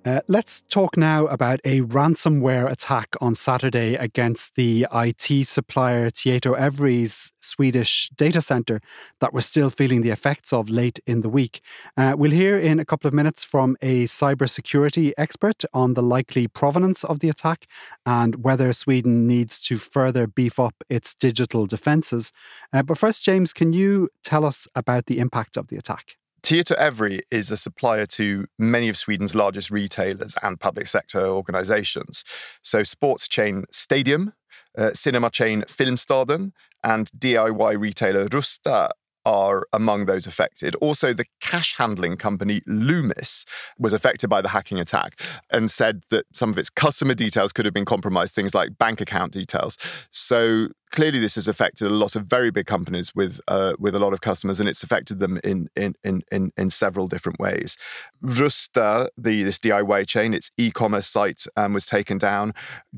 Uh, 0.05 0.21
let's 0.27 0.62
talk 0.62 0.97
now 0.97 1.27
about 1.27 1.61
a 1.65 1.81
ransomware 1.83 2.69
attack 2.69 3.15
on 3.21 3.37
Saturday 3.37 3.95
against 3.95 4.57
the 4.57 4.85
IT 4.93 5.47
supplier 5.47 6.11
Tietoevry's 6.11 7.33
Swedish 7.41 8.11
data 8.17 8.43
center 8.43 8.81
that 9.21 9.33
we're 9.33 9.41
still 9.41 9.71
feeling 9.71 10.01
the 10.01 10.11
effects 10.11 10.53
of 10.53 10.71
late 10.71 10.99
in 11.07 11.21
the 11.21 11.29
week. 11.29 11.61
Uh, 11.97 12.17
we'll 12.19 12.33
hear 12.33 12.59
in 12.59 12.81
a 12.81 12.85
couple 12.85 13.07
of 13.07 13.15
minutes 13.15 13.45
from 13.45 13.77
a 13.81 14.05
cybersecurity 14.07 15.12
expert 15.17 15.65
on 15.73 15.95
the 15.95 16.03
likely 16.03 16.49
provenance 16.49 17.05
of 17.05 17.21
the 17.21 17.29
attack 17.29 17.67
and 18.05 18.43
whether 18.43 18.73
Sweden 18.73 19.29
needs 19.29 19.62
to 19.62 19.77
further 19.77 20.27
beef 20.27 20.59
up 20.59 20.75
its 20.88 21.15
digital 21.15 21.65
defences. 21.65 22.33
Uh, 22.73 22.83
but 22.83 22.99
first, 22.99 23.23
James, 23.23 23.53
can 23.53 23.73
you 23.73 24.09
tell 24.25 24.45
us 24.45 24.67
about 24.75 25.07
the 25.07 25.21
impact 25.21 25.57
of 25.57 25.69
the 25.69 25.77
attack? 25.77 26.17
Tietoevry 26.42 27.20
is 27.31 27.50
a 27.50 27.57
supplier 27.57 28.05
to 28.07 28.46
many 28.59 28.88
of 28.88 28.96
Sweden's 28.96 29.35
largest 29.35 29.70
retailers 29.70 30.35
and 30.42 30.59
public 30.59 30.88
sector 30.88 31.24
organizations. 31.24 32.24
So, 32.62 32.83
sports 32.83 33.28
chain 33.28 33.64
Stadium, 33.70 34.33
uh, 34.76 34.92
cinema 34.92 35.31
chain 35.31 35.62
Filmstaden, 35.62 36.52
and 36.83 37.11
DIY 37.16 37.78
retailer 37.78 38.28
Rusta 38.28 38.90
are 39.24 39.66
among 39.72 40.07
those 40.07 40.26
affected. 40.26 40.74
Also, 40.76 41.12
the 41.12 41.26
cash 41.40 41.76
handling 41.76 42.16
company 42.16 42.61
Loomis 42.66 43.44
was 43.78 43.92
affected 43.92 44.28
by 44.28 44.42
the 44.42 44.48
hacking 44.48 44.81
attack 44.81 45.20
and 45.50 45.70
said 45.70 46.02
that 46.11 46.26
some 46.33 46.50
of 46.50 46.59
its 46.59 46.70
customer 46.70 47.14
details 47.14 47.52
could 47.52 47.64
have 47.64 47.74
been 47.74 47.85
compromised, 47.85 48.35
things 48.35 48.55
like 48.55 48.78
bank 48.78 49.00
account 49.00 49.33
details. 49.33 49.78
So, 50.11 50.68
clearly 50.92 51.18
this 51.18 51.35
has 51.35 51.48
affected 51.48 51.87
a 51.88 51.90
lot 51.90 52.14
of 52.14 52.26
very 52.26 52.50
big 52.50 52.66
companies 52.66 53.14
with 53.14 53.40
uh, 53.48 53.72
with 53.78 53.94
a 53.94 53.98
lot 53.98 54.12
of 54.12 54.20
customers, 54.20 54.61
and 54.61 54.68
it's 54.68 54.85
affected 54.85 55.18
them 55.18 55.40
in 55.42 55.68
in 55.74 55.94
in 56.05 56.22
in, 56.31 56.52
in 56.57 56.70
several 56.70 57.09
different 57.09 57.40
ways. 57.40 57.76
Rusta, 58.22 59.09
the 59.16 59.42
this 59.42 59.59
DIY 59.59 60.07
chain, 60.07 60.35
its 60.35 60.50
e-commerce 60.57 61.09
site 61.09 61.44
um, 61.57 61.72
was 61.72 61.87
taken 61.87 62.18
down. 62.18 62.55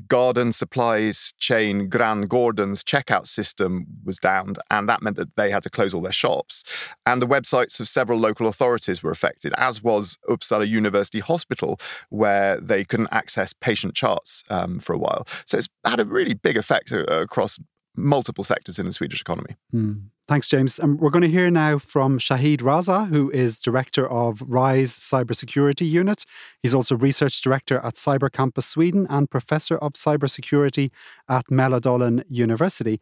Garden 0.07 0.51
supplies 0.51 1.33
chain 1.39 1.89
Granngården's 1.89 2.83
checkout 2.83 3.25
system 3.25 3.87
was 4.03 4.19
downed, 4.19 4.59
and 4.69 4.87
that 4.87 5.01
meant 5.01 5.15
that 5.15 5.35
they 5.35 5.49
had 5.49 5.63
to 5.63 5.69
close 5.69 5.93
all 5.93 6.01
their 6.01 6.11
shops. 6.11 6.63
And 7.05 7.21
the 7.21 7.27
websites 7.27 7.79
of 7.79 7.87
several 7.87 8.19
local 8.19 8.47
authorities 8.47 9.01
were 9.01 9.11
affected, 9.11 9.53
as 9.57 9.81
was 9.81 10.17
Uppsala 10.29 10.67
University 10.67 11.19
Hospital, 11.19 11.79
where 12.09 12.59
they 12.59 12.83
couldn't 12.83 13.09
access 13.11 13.53
patient 13.53 13.95
charts 13.95 14.43
um, 14.49 14.79
for 14.79 14.93
a 14.93 14.97
while. 14.97 15.25
So 15.45 15.57
it's 15.57 15.69
had 15.85 15.99
a 15.99 16.05
really 16.05 16.33
big 16.33 16.57
effect 16.57 16.91
uh, 16.91 17.05
across 17.05 17.57
multiple 17.95 18.43
sectors 18.43 18.79
in 18.79 18.85
the 18.85 18.93
Swedish 18.93 19.21
economy. 19.21 19.55
Mm. 19.73 20.03
Thanks, 20.27 20.47
James. 20.47 20.79
And 20.79 20.99
we're 20.99 21.11
going 21.11 21.21
to 21.21 21.29
hear 21.29 21.51
now 21.51 21.77
from 21.77 22.17
Shahid 22.17 22.57
Raza, 22.57 23.07
who 23.09 23.29
is 23.29 23.59
director 23.59 24.07
of 24.09 24.41
RISE 24.41 24.91
Cybersecurity 24.91 25.87
Unit. 25.87 26.25
He's 26.63 26.73
also 26.73 26.97
research 26.97 27.39
director 27.41 27.79
at 27.83 27.93
Cybercampus 27.93 28.63
Sweden 28.63 29.05
and 29.09 29.29
professor 29.29 29.77
of 29.77 29.93
cybersecurity 29.93 30.89
at 31.29 31.45
Mälardalen 31.47 32.23
University. 32.27 32.99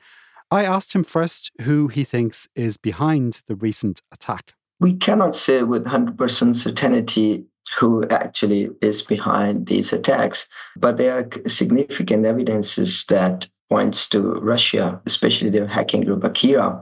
I 0.52 0.66
asked 0.66 0.94
him 0.94 1.06
first 1.06 1.52
who 1.62 1.88
he 1.88 2.04
thinks 2.04 2.48
is 2.56 2.76
behind 2.76 3.42
the 3.48 3.56
recent 3.56 4.02
attack. 4.12 4.54
We 4.82 4.94
cannot 4.94 5.36
say 5.36 5.64
with 5.64 5.86
100% 5.86 6.56
certainty 6.58 7.46
who 7.80 8.06
actually 8.10 8.70
is 8.82 9.02
behind 9.02 9.68
these 9.68 9.94
attacks, 9.94 10.48
but 10.76 10.98
there 10.98 11.18
are 11.18 11.50
significant 11.50 12.26
evidences 12.26 13.06
that 13.06 13.48
points 13.70 14.08
to 14.10 14.22
Russia, 14.36 15.02
especially 15.06 15.50
the 15.50 15.68
hacking 15.68 16.02
group 16.02 16.24
Akira, 16.24 16.82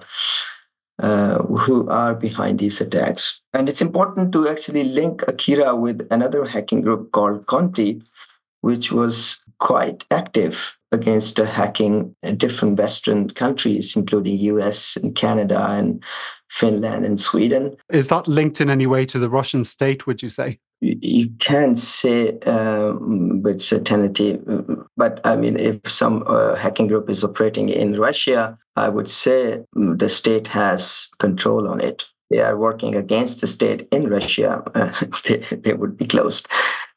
uh, 1.00 1.41
who 1.44 1.89
are 1.89 2.13
behind 2.13 2.60
these 2.60 2.82
attacks. 2.82 3.41
And 3.54 3.67
it's 3.67 3.82
important 3.82 4.32
to 4.34 4.48
actually 4.48 4.84
link 4.84 5.24
Akira 5.28 5.76
with 5.76 6.08
another 6.12 6.46
hacking 6.46 6.82
group 6.82 7.12
called 7.12 7.48
Conti, 7.48 8.04
which 8.62 8.91
was 8.91 9.39
quite 9.60 10.06
active 10.12 10.78
against 10.91 11.38
hacking 11.38 12.15
different 12.38 12.78
Western 12.78 13.30
countries, 13.30 13.96
including 13.96 14.38
US 14.39 14.98
and 14.98 15.15
Canada 15.15 15.67
and 15.70 16.04
Finland 16.50 17.06
and 17.06 17.20
Sweden. 17.20 17.78
Is 17.89 18.10
that 18.10 18.28
linked 18.28 18.60
in 18.60 18.70
any 18.70 18.86
way 18.86 19.06
to 19.06 19.20
the 19.20 19.30
Russian 19.30 19.63
state, 19.63 20.06
would 20.06 20.22
you 20.22 20.30
say? 20.30 20.60
You 20.82 21.30
can't 21.39 21.78
say 21.78 22.39
um, 22.39 23.41
with 23.44 23.62
certainty, 23.62 24.39
but 24.98 25.22
I 25.24 25.36
mean, 25.36 25.58
if 25.58 25.80
some 25.88 26.24
uh, 26.26 26.56
hacking 26.56 26.88
group 26.88 27.10
is 27.10 27.24
operating 27.24 27.70
in 27.70 28.00
Russia, 28.00 28.58
I 28.76 28.89
would 28.89 29.10
say 29.10 29.60
mm, 29.76 30.00
the 30.00 30.10
state 30.10 30.48
has 30.48 31.08
control 31.20 31.67
on 31.67 31.82
it. 31.82 32.06
They 32.32 32.39
are 32.39 32.58
working 32.58 32.96
against 32.96 33.41
the 33.41 33.48
state 33.48 33.88
in 33.91 34.10
Russia. 34.10 34.63
Uh, 34.74 34.91
they, 35.26 35.38
they 35.56 35.74
would 35.74 35.98
be 35.98 36.06
closed. 36.06 36.48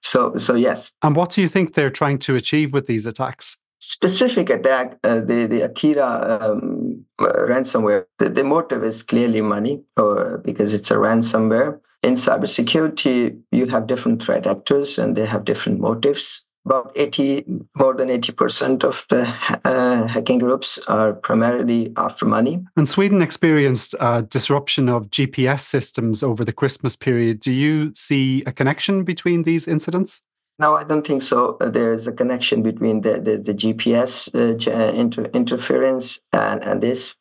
So, 0.03 0.37
so 0.37 0.55
yes. 0.55 0.93
And 1.03 1.15
what 1.15 1.31
do 1.31 1.43
you 1.43 1.49
think 1.49 1.75
they're 1.75 1.91
trying 1.91 2.19
to 2.21 2.37
achieve 2.37 2.73
with 2.73 2.87
these 2.87 3.07
attacks? 3.07 3.59
Specific 3.81 4.49
attack, 4.49 4.99
uh, 5.05 5.21
the 5.21 5.47
the 5.47 5.61
Akira 5.61 6.41
um, 6.41 7.05
uh, 7.19 7.27
ransomware. 7.27 8.07
The, 8.19 8.31
the 8.31 8.43
motive 8.43 8.83
is 8.83 9.03
clearly 9.03 9.43
money, 9.43 9.83
or 9.99 10.39
because 10.39 10.73
it's 10.73 10.91
a 10.91 10.95
ransomware 10.95 11.81
in 12.05 12.15
cybersecurity, 12.15 13.41
you 13.51 13.67
have 13.67 13.87
different 13.87 14.23
threat 14.23 14.47
actors 14.47 14.99
and 14.99 15.17
they 15.17 15.27
have 15.27 15.45
different 15.45 15.81
motives. 15.81 16.45
About 16.67 16.93
80, 16.95 17.45
more 17.77 17.95
than 17.95 18.09
80% 18.09 18.85
of 18.85 19.05
the 19.11 19.23
uh, 19.65 20.07
hacking 20.07 20.39
groups 20.39 20.79
are 20.89 21.13
primarily 21.13 21.93
after 21.97 22.25
money. 22.25 22.65
And 22.77 22.89
Sweden 22.89 23.21
experienced 23.21 23.95
a 24.01 24.23
disruption 24.23 24.89
of 24.89 25.11
GPS 25.11 25.61
systems 25.61 26.23
over 26.23 26.43
the 26.43 26.55
Christmas 26.55 26.97
period. 26.97 27.41
Do 27.41 27.53
you 27.53 27.93
see 27.95 28.43
a 28.47 28.53
connection 28.53 29.05
between 29.05 29.43
these 29.43 29.69
incidents? 29.69 30.23
No, 30.59 30.75
I 30.75 30.85
don't 30.85 31.07
think 31.07 31.23
so. 31.23 31.59
There 31.61 31.93
is 31.93 32.07
a 32.07 32.13
connection 32.13 32.63
between 32.63 33.03
the, 33.03 33.21
the, 33.21 33.37
the 33.39 33.53
GPS 33.53 34.33
uh, 34.35 34.95
inter- 34.95 35.31
interference 35.35 36.19
and, 36.33 36.63
and 36.63 36.81
this 36.81 37.17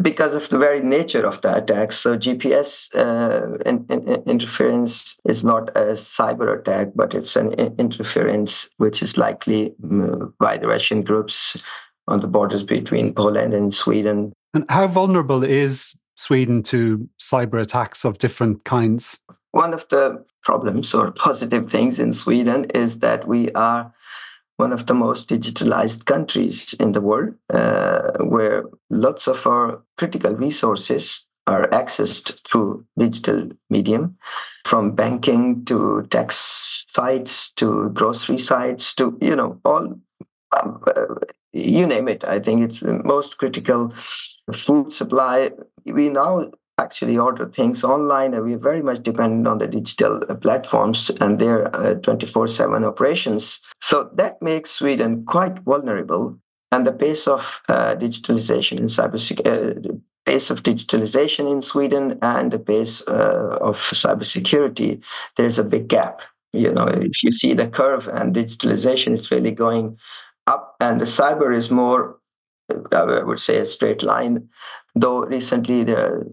because 0.00 0.34
of 0.34 0.48
the 0.48 0.58
very 0.58 0.80
nature 0.80 1.26
of 1.26 1.40
the 1.42 1.56
attacks. 1.56 1.98
So 1.98 2.16
GPS 2.16 2.94
uh, 2.94 3.58
in, 3.64 3.86
in, 3.88 4.22
interference 4.26 5.18
is 5.24 5.44
not 5.44 5.70
a 5.76 5.92
cyber 5.92 6.58
attack, 6.58 6.88
but 6.94 7.14
it's 7.14 7.36
an 7.36 7.52
interference 7.78 8.68
which 8.76 9.02
is 9.02 9.16
likely 9.16 9.74
mm, 9.82 10.32
by 10.38 10.58
the 10.58 10.68
Russian 10.68 11.02
groups 11.02 11.62
on 12.06 12.20
the 12.20 12.26
borders 12.26 12.62
between 12.62 13.14
Poland 13.14 13.54
and 13.54 13.74
Sweden. 13.74 14.32
And 14.52 14.64
how 14.68 14.86
vulnerable 14.86 15.42
is 15.42 15.96
Sweden 16.16 16.62
to 16.64 17.08
cyber 17.20 17.60
attacks 17.60 18.04
of 18.04 18.18
different 18.18 18.64
kinds? 18.64 19.20
One 19.52 19.74
of 19.74 19.88
the 19.88 20.24
problems 20.42 20.94
or 20.94 21.10
positive 21.10 21.70
things 21.70 21.98
in 21.98 22.12
Sweden 22.12 22.66
is 22.74 22.98
that 22.98 23.26
we 23.26 23.50
are 23.52 23.92
one 24.56 24.72
of 24.72 24.86
the 24.86 24.94
most 24.94 25.28
digitalized 25.28 26.04
countries 26.04 26.74
in 26.74 26.92
the 26.92 27.00
world, 27.00 27.34
uh, 27.52 28.12
where 28.20 28.64
lots 28.90 29.26
of 29.26 29.46
our 29.46 29.82
critical 29.96 30.34
resources 30.34 31.26
are 31.46 31.68
accessed 31.68 32.40
through 32.48 32.84
digital 32.98 33.48
medium, 33.68 34.16
from 34.64 34.92
banking 34.92 35.64
to 35.66 36.06
tax 36.10 36.86
sites 36.88 37.50
to 37.52 37.90
grocery 37.90 38.38
sites 38.38 38.94
to 38.94 39.18
you 39.20 39.36
know 39.36 39.60
all 39.64 39.94
um, 40.52 40.82
uh, 40.86 41.06
you 41.52 41.86
name 41.86 42.08
it. 42.08 42.24
I 42.24 42.40
think 42.40 42.62
it's 42.62 42.80
the 42.80 43.02
most 43.04 43.38
critical 43.38 43.92
food 44.52 44.92
supply. 44.92 45.50
We 45.84 46.08
now 46.08 46.50
actually 46.78 47.16
order 47.16 47.46
things 47.48 47.84
online 47.84 48.34
and 48.34 48.44
we're 48.44 48.58
very 48.58 48.82
much 48.82 49.02
dependent 49.02 49.46
on 49.46 49.58
the 49.58 49.66
digital 49.66 50.22
uh, 50.28 50.34
platforms 50.34 51.10
and 51.20 51.38
their 51.38 51.70
24-7 51.70 52.82
uh, 52.82 52.86
operations. 52.86 53.60
So 53.80 54.10
that 54.14 54.42
makes 54.42 54.70
sweden 54.70 55.24
quite 55.24 55.60
vulnerable 55.60 56.38
and 56.72 56.86
the 56.86 56.92
pace 56.92 57.28
of 57.28 57.60
uh, 57.68 57.94
digitalization 57.94 58.78
in 58.78 58.86
cybersecurity 58.86 59.90
uh, 59.90 59.94
pace 60.26 60.48
of 60.48 60.62
digitalization 60.62 61.52
in 61.52 61.60
sweden 61.60 62.18
and 62.22 62.50
the 62.50 62.58
pace 62.58 63.02
uh, 63.06 63.58
of 63.60 63.76
cybersecurity 63.76 65.02
there's 65.36 65.58
a 65.58 65.64
big 65.64 65.86
gap. 65.88 66.22
You 66.52 66.72
know 66.72 66.86
if 66.86 67.22
you 67.22 67.30
see 67.30 67.52
the 67.52 67.68
curve 67.68 68.08
and 68.08 68.34
digitalization 68.34 69.12
is 69.12 69.30
really 69.30 69.50
going 69.50 69.98
up 70.46 70.76
and 70.80 71.00
the 71.00 71.04
cyber 71.04 71.54
is 71.54 71.70
more 71.70 72.18
I 72.92 73.22
would 73.22 73.38
say 73.38 73.58
a 73.58 73.66
straight 73.66 74.02
line, 74.02 74.48
though 74.94 75.20
recently 75.20 75.84
there 75.84 76.24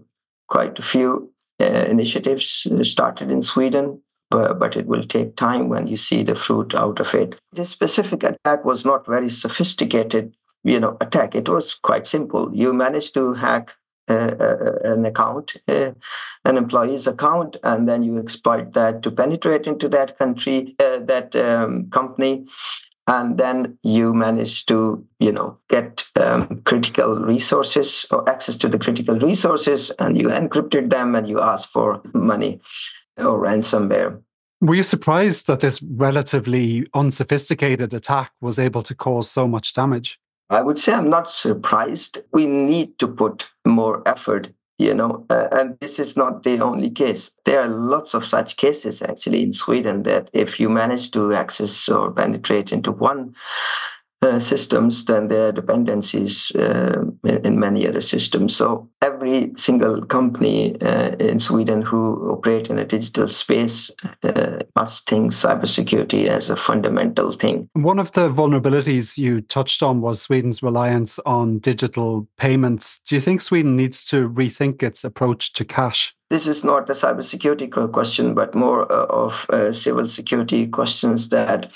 quite 0.52 0.78
a 0.78 0.82
few 0.82 1.32
uh, 1.60 1.86
initiatives 1.94 2.66
started 2.82 3.30
in 3.30 3.40
Sweden, 3.40 3.98
but, 4.30 4.58
but 4.58 4.76
it 4.76 4.86
will 4.86 5.02
take 5.02 5.34
time 5.34 5.70
when 5.70 5.86
you 5.86 5.96
see 5.96 6.22
the 6.22 6.34
fruit 6.34 6.74
out 6.74 7.00
of 7.00 7.14
it. 7.14 7.36
This 7.52 7.70
specific 7.70 8.22
attack 8.22 8.62
was 8.62 8.84
not 8.84 9.06
very 9.06 9.30
sophisticated, 9.30 10.34
you 10.62 10.78
know, 10.78 10.98
attack. 11.00 11.34
It 11.34 11.48
was 11.48 11.74
quite 11.82 12.06
simple. 12.06 12.54
You 12.54 12.74
managed 12.74 13.14
to 13.14 13.32
hack 13.32 13.74
uh, 14.10 14.34
uh, 14.48 14.78
an 14.84 15.06
account, 15.06 15.56
uh, 15.68 15.92
an 16.44 16.58
employee's 16.58 17.06
account, 17.06 17.56
and 17.62 17.88
then 17.88 18.02
you 18.02 18.18
exploit 18.18 18.74
that 18.74 19.02
to 19.04 19.10
penetrate 19.10 19.66
into 19.66 19.88
that 19.88 20.18
country, 20.18 20.76
uh, 20.80 20.98
that 20.98 21.34
um, 21.34 21.88
company, 21.88 22.46
and 23.12 23.36
then 23.36 23.78
you 23.82 24.14
manage 24.14 24.64
to 24.66 25.04
you 25.20 25.32
know 25.32 25.58
get 25.68 26.04
um, 26.16 26.62
critical 26.64 27.16
resources 27.16 28.06
or 28.10 28.28
access 28.28 28.56
to 28.56 28.68
the 28.68 28.78
critical 28.78 29.18
resources 29.18 29.90
and 29.98 30.18
you 30.18 30.28
encrypted 30.28 30.90
them 30.90 31.14
and 31.14 31.28
you 31.28 31.40
ask 31.40 31.68
for 31.68 32.00
money 32.14 32.60
or 33.18 33.38
ransomware. 33.38 34.20
Were 34.60 34.76
you 34.76 34.82
surprised 34.82 35.46
that 35.48 35.60
this 35.60 35.82
relatively 35.82 36.86
unsophisticated 36.94 37.92
attack 37.92 38.32
was 38.40 38.58
able 38.58 38.82
to 38.84 38.94
cause 38.94 39.30
so 39.30 39.46
much 39.46 39.74
damage? 39.74 40.18
I 40.50 40.62
would 40.62 40.78
say 40.78 40.92
i'm 40.92 41.10
not 41.10 41.30
surprised. 41.30 42.18
We 42.32 42.46
need 42.46 42.98
to 42.98 43.08
put 43.08 43.48
more 43.66 44.02
effort 44.06 44.50
you 44.78 44.94
know 44.94 45.24
uh, 45.30 45.48
and 45.52 45.78
this 45.80 45.98
is 45.98 46.16
not 46.16 46.42
the 46.42 46.60
only 46.60 46.90
case. 46.90 47.30
There 47.44 47.60
are 47.60 47.68
lots 47.68 48.14
of 48.14 48.24
such 48.24 48.56
cases 48.56 49.02
actually 49.02 49.42
in 49.42 49.52
sweden 49.52 50.02
that 50.04 50.30
if 50.32 50.58
you 50.58 50.68
manage 50.68 51.10
to 51.12 51.32
access 51.32 51.88
or 51.88 52.12
penetrate 52.12 52.72
into 52.72 52.92
one 52.92 53.34
uh, 54.22 54.38
systems, 54.38 55.04
than 55.04 55.28
their 55.28 55.52
dependencies 55.52 56.52
uh, 56.54 57.02
in, 57.24 57.46
in, 57.46 57.60
many 57.60 57.88
other 57.88 58.00
systems. 58.00 58.54
So 58.56 58.88
every 59.00 59.52
single 59.56 60.04
company 60.06 60.80
uh, 60.80 61.16
in 61.18 61.40
Sweden 61.40 61.82
who 61.82 62.30
operate 62.30 62.70
in 62.70 62.78
a 62.78 62.84
digital 62.84 63.28
space 63.28 63.90
uh, 64.22 64.58
must 64.76 65.08
think 65.08 65.32
cybersecurity 65.32 66.28
as 66.28 66.50
a 66.50 66.56
fundamental 66.56 67.32
thing. 67.32 67.68
One 67.72 67.98
of 67.98 68.12
the 68.12 68.30
vulnerabilities 68.30 69.18
you 69.18 69.40
touched 69.40 69.82
on 69.82 70.00
was 70.00 70.22
Sweden's 70.22 70.62
reliance 70.62 71.18
on 71.26 71.58
digital 71.58 72.28
payments. 72.36 73.00
Do 73.00 73.16
you 73.16 73.20
think 73.20 73.40
Sweden 73.40 73.76
needs 73.76 74.04
to 74.06 74.28
rethink 74.28 74.82
its 74.82 75.04
approach 75.04 75.52
to 75.54 75.64
cash? 75.64 76.14
This 76.30 76.46
is 76.46 76.64
not 76.64 76.88
a 76.88 76.94
cybersecurity 76.94 77.92
question, 77.92 78.34
but 78.34 78.54
more 78.54 78.90
uh, 78.90 79.06
of 79.06 79.46
uh, 79.50 79.72
civil 79.72 80.08
security 80.08 80.66
questions 80.66 81.28
that 81.28 81.70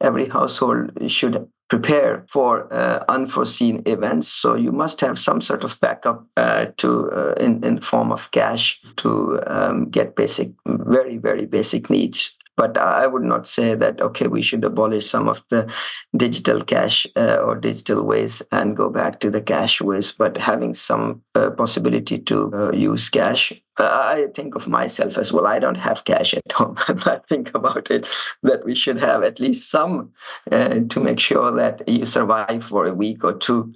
every 0.00 0.28
household 0.28 0.90
should 1.06 1.46
prepare 1.70 2.24
for 2.28 2.70
uh, 2.72 3.04
unforeseen 3.08 3.82
events. 3.86 4.28
So 4.28 4.56
you 4.56 4.72
must 4.72 5.00
have 5.00 5.18
some 5.18 5.40
sort 5.40 5.64
of 5.64 5.80
backup 5.80 6.26
uh, 6.36 6.66
to 6.78 7.10
uh, 7.12 7.34
in 7.44 7.64
in 7.64 7.80
form 7.80 8.12
of 8.12 8.30
cash 8.32 8.80
to 8.96 9.40
um, 9.46 9.88
get 9.88 10.16
basic, 10.16 10.50
very 10.66 11.16
very 11.16 11.46
basic 11.46 11.88
needs. 11.88 12.36
But 12.60 12.76
I 12.76 13.06
would 13.06 13.22
not 13.22 13.48
say 13.48 13.74
that, 13.74 14.02
okay, 14.02 14.26
we 14.26 14.42
should 14.42 14.64
abolish 14.64 15.06
some 15.08 15.30
of 15.30 15.42
the 15.48 15.72
digital 16.14 16.62
cash 16.62 17.06
uh, 17.16 17.36
or 17.36 17.54
digital 17.54 18.04
ways 18.04 18.42
and 18.52 18.76
go 18.76 18.90
back 18.90 19.18
to 19.20 19.30
the 19.30 19.40
cash 19.40 19.80
ways. 19.80 20.12
But 20.12 20.36
having 20.36 20.74
some 20.74 21.22
uh, 21.34 21.48
possibility 21.52 22.18
to 22.18 22.52
uh, 22.52 22.72
use 22.72 23.08
cash, 23.08 23.54
I 23.78 24.26
think 24.34 24.56
of 24.56 24.68
myself 24.68 25.16
as 25.16 25.32
well. 25.32 25.46
I 25.46 25.58
don't 25.58 25.78
have 25.88 26.04
cash 26.04 26.34
at 26.34 26.52
home. 26.52 26.76
But 26.86 27.06
I 27.06 27.20
think 27.30 27.54
about 27.54 27.90
it 27.90 28.06
that 28.42 28.66
we 28.66 28.74
should 28.74 28.98
have 28.98 29.22
at 29.22 29.40
least 29.40 29.70
some 29.70 30.12
uh, 30.52 30.80
to 30.90 31.00
make 31.00 31.18
sure 31.18 31.50
that 31.52 31.88
you 31.88 32.04
survive 32.04 32.62
for 32.62 32.84
a 32.84 32.92
week 32.92 33.24
or 33.24 33.32
two. 33.32 33.72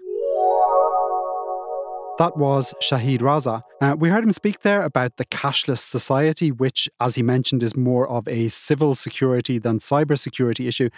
That 2.16 2.36
was 2.36 2.74
Shahid 2.80 3.18
Raza. 3.18 3.62
Uh, 3.80 3.96
we 3.98 4.08
heard 4.08 4.22
him 4.22 4.30
speak 4.30 4.60
there 4.60 4.84
about 4.84 5.16
the 5.16 5.24
cashless 5.24 5.78
society, 5.78 6.52
which, 6.52 6.88
as 7.00 7.16
he 7.16 7.24
mentioned, 7.24 7.64
is 7.64 7.76
more 7.76 8.08
of 8.08 8.28
a 8.28 8.46
civil 8.48 8.94
security 8.94 9.58
than 9.58 9.80
cyber 9.80 10.16
security 10.16 10.68
issue. 10.68 10.90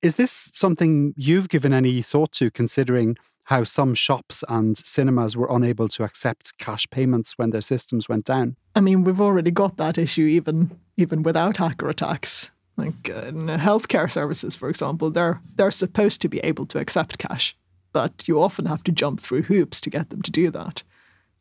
Is 0.00 0.14
this 0.14 0.52
something 0.54 1.12
you've 1.16 1.48
given 1.48 1.72
any 1.72 2.02
thought 2.02 2.30
to, 2.34 2.52
considering 2.52 3.16
how 3.44 3.64
some 3.64 3.94
shops 3.94 4.44
and 4.48 4.76
cinemas 4.76 5.36
were 5.36 5.48
unable 5.50 5.88
to 5.88 6.04
accept 6.04 6.56
cash 6.56 6.86
payments 6.88 7.32
when 7.36 7.50
their 7.50 7.60
systems 7.60 8.08
went 8.08 8.24
down? 8.24 8.56
I 8.76 8.80
mean, 8.80 9.02
we've 9.02 9.20
already 9.20 9.50
got 9.50 9.76
that 9.78 9.98
issue 9.98 10.26
even 10.26 10.78
even 10.96 11.24
without 11.24 11.56
hacker 11.56 11.88
attacks. 11.88 12.52
Like 12.76 13.10
uh, 13.10 13.26
in 13.26 13.46
healthcare 13.46 14.10
services, 14.10 14.54
for 14.54 14.68
example, 14.68 15.10
they're 15.10 15.40
they're 15.56 15.72
supposed 15.72 16.20
to 16.22 16.28
be 16.28 16.38
able 16.40 16.66
to 16.66 16.78
accept 16.78 17.18
cash 17.18 17.56
but 17.94 18.26
you 18.28 18.42
often 18.42 18.66
have 18.66 18.82
to 18.84 18.92
jump 18.92 19.20
through 19.20 19.42
hoops 19.42 19.80
to 19.80 19.88
get 19.88 20.10
them 20.10 20.20
to 20.20 20.30
do 20.30 20.50
that. 20.50 20.82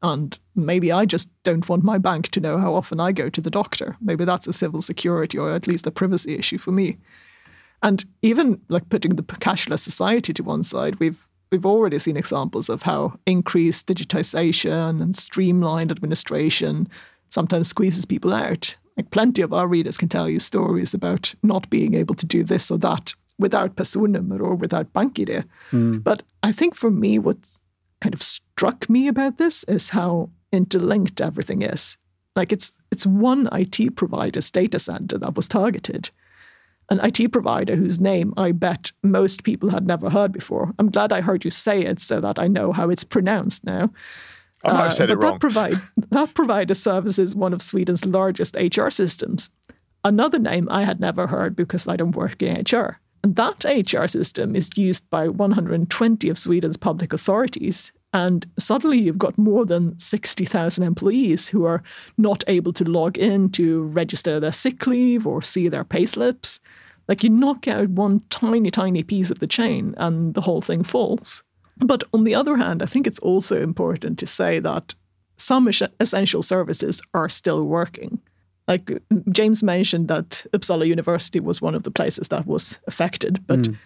And 0.03 0.37
maybe 0.55 0.91
I 0.91 1.05
just 1.05 1.29
don't 1.43 1.67
want 1.67 1.83
my 1.83 1.97
bank 1.97 2.29
to 2.29 2.39
know 2.39 2.57
how 2.57 2.75
often 2.75 2.99
I 2.99 3.11
go 3.11 3.29
to 3.29 3.41
the 3.41 3.49
doctor. 3.49 3.97
Maybe 3.99 4.23
that's 4.23 4.47
a 4.47 4.53
civil 4.53 4.81
security 4.81 5.37
or 5.37 5.49
at 5.49 5.67
least 5.67 5.87
a 5.87 5.91
privacy 5.91 6.35
issue 6.35 6.59
for 6.59 6.71
me. 6.71 6.97
And 7.81 8.05
even 8.21 8.61
like 8.69 8.87
putting 8.89 9.15
the 9.15 9.23
cashless 9.23 9.79
society 9.79 10.33
to 10.33 10.43
one 10.43 10.63
side, 10.63 10.99
we've 10.99 11.27
we've 11.51 11.65
already 11.65 11.99
seen 11.99 12.17
examples 12.17 12.69
of 12.69 12.83
how 12.83 13.17
increased 13.25 13.87
digitization 13.87 15.01
and 15.01 15.15
streamlined 15.15 15.91
administration 15.91 16.87
sometimes 17.29 17.67
squeezes 17.67 18.05
people 18.05 18.33
out. 18.33 18.75
Like 18.97 19.11
plenty 19.11 19.41
of 19.41 19.53
our 19.53 19.67
readers 19.67 19.97
can 19.97 20.09
tell 20.09 20.29
you 20.29 20.39
stories 20.39 20.93
about 20.93 21.33
not 21.43 21.69
being 21.69 21.93
able 21.93 22.15
to 22.15 22.25
do 22.25 22.43
this 22.43 22.69
or 22.69 22.77
that 22.79 23.15
without 23.39 23.76
personnummer 23.76 24.39
or 24.39 24.56
without 24.56 24.93
BankID. 24.93 25.43
Mm. 25.72 26.04
But 26.04 26.24
I 26.43 26.52
think 26.52 26.76
for 26.76 26.91
me, 26.91 27.19
what 27.19 27.38
kind 28.02 28.13
of 28.13 28.22
struck 28.22 28.89
me 28.89 29.08
about 29.08 29.38
this 29.38 29.63
is 29.65 29.89
how 29.89 30.30
interlinked 30.52 31.22
everything 31.22 31.62
is. 31.62 31.98
Like 32.36 32.52
it's 32.52 32.76
it's 32.91 33.06
one 33.06 33.48
IT 33.52 33.96
provider's 33.96 34.52
data 34.52 34.80
center 34.80 35.17
that 35.17 35.36
was 35.36 35.48
targeted. 35.48 36.10
An 36.89 37.00
IT 37.02 37.32
provider 37.32 37.76
whose 37.76 38.00
name 38.00 38.34
I 38.36 38.52
bet 38.52 38.91
most 39.04 39.43
people 39.43 39.69
had 39.69 39.88
never 39.88 40.10
heard 40.10 40.32
before. 40.32 40.74
I'm 40.78 40.91
glad 40.91 41.13
I 41.13 41.22
heard 41.22 41.46
you 41.46 41.52
say 41.52 41.82
it 41.82 42.00
so 42.00 42.19
that 42.19 42.39
I 42.39 42.48
know 42.48 42.72
how 42.72 42.89
it's 42.89 43.04
pronounced 43.04 43.63
now. 43.63 43.91
I 44.65 44.74
might 44.74 44.84
have 44.84 44.93
said 44.93 45.10
uh, 45.10 45.13
it 45.13 45.17
wrong. 45.17 45.34
That, 45.34 45.39
provide, 45.39 45.78
that 46.12 46.34
provider 46.34 46.74
services 46.74 47.36
one 47.36 47.54
of 47.54 47.62
Sweden's 47.62 48.06
largest 48.06 48.56
HR 48.56 48.89
systems. 48.89 49.50
Another 50.04 50.39
name 50.39 50.67
I 50.69 50.84
had 50.84 51.00
never 51.00 51.28
heard 51.28 51.56
because 51.56 51.88
I 51.88 51.96
don't 51.96 52.15
work 52.15 52.41
in 52.41 52.63
HR. 52.69 53.00
And 53.23 53.38
that 53.38 53.63
HR 53.63 54.05
system 54.07 54.55
is 54.55 54.77
used 54.77 55.09
by 55.09 55.29
120 55.29 56.29
of 56.29 56.38
Sweden's 56.38 56.77
public 56.77 57.13
authorities. 57.13 57.91
And 58.13 58.45
suddenly 58.59 58.99
you've 58.99 59.17
got 59.17 59.38
more 59.38 59.65
than 59.65 59.97
60,000 59.97 60.83
employees 60.83 61.47
who 61.47 61.65
are 61.65 61.81
not 62.17 62.43
able 62.47 62.73
to 62.73 62.83
log 62.83 63.17
in 63.17 63.49
to 63.51 63.83
register 63.83 64.39
their 64.39 64.51
sick 64.51 64.86
leave 64.86 65.25
or 65.25 65.41
see 65.41 65.69
their 65.69 65.86
payslips. 65.86 66.59
Like 67.07 67.23
you 67.23 67.29
knock 67.29 67.67
out 67.67 67.89
one 67.89 68.21
tiny, 68.29 68.69
tiny 68.69 69.03
piece 69.03 69.31
of 69.31 69.39
the 69.39 69.47
chain 69.47 69.95
and 69.97 70.33
the 70.33 70.41
whole 70.41 70.62
thing 70.62 70.83
falls. 70.83 71.43
But 71.77 72.03
on 72.13 72.23
the 72.23 72.36
other 72.36 72.57
hand, 72.57 72.83
I 72.83 72.86
think 72.86 73.07
it's 73.07 73.19
also 73.19 73.62
important 73.62 74.19
to 74.19 74.27
say 74.27 74.59
that 74.59 74.93
some 75.38 75.69
essential 75.99 76.41
services 76.41 77.01
are 77.13 77.29
still 77.29 77.63
working. 77.63 78.19
Like 78.67 79.02
James 79.30 79.62
mentioned 79.62 80.08
that 80.08 80.45
Uppsala 80.54 80.88
University 80.88 81.39
was 81.39 81.62
one 81.62 81.76
of 81.76 81.84
the 81.84 81.91
places 81.91 82.30
that 82.30 82.45
was 82.45 82.80
affected, 82.88 83.45
but 83.45 83.60
mm. 83.60 83.78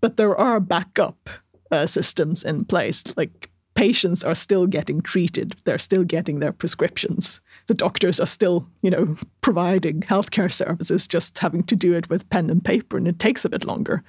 but 0.00 0.16
there 0.16 0.36
are 0.36 0.60
backup 0.60 1.30
uh, 1.70 1.86
systems 1.86 2.44
in 2.44 2.64
place. 2.64 3.02
Like 3.16 3.50
patients 3.74 4.24
are 4.24 4.34
still 4.34 4.66
getting 4.66 5.00
treated, 5.00 5.56
they're 5.64 5.78
still 5.78 6.04
getting 6.04 6.40
their 6.40 6.52
prescriptions. 6.52 7.40
The 7.66 7.74
doctors 7.74 8.18
are 8.18 8.26
still, 8.26 8.66
you 8.82 8.90
know, 8.90 9.16
providing 9.40 10.00
healthcare 10.02 10.52
services, 10.52 11.06
just 11.06 11.38
having 11.38 11.62
to 11.64 11.76
do 11.76 11.94
it 11.94 12.10
with 12.10 12.28
pen 12.28 12.50
and 12.50 12.64
paper, 12.64 12.96
and 12.96 13.06
it 13.06 13.18
takes 13.18 13.44
a 13.44 13.48
bit 13.48 13.64
longer, 13.64 14.02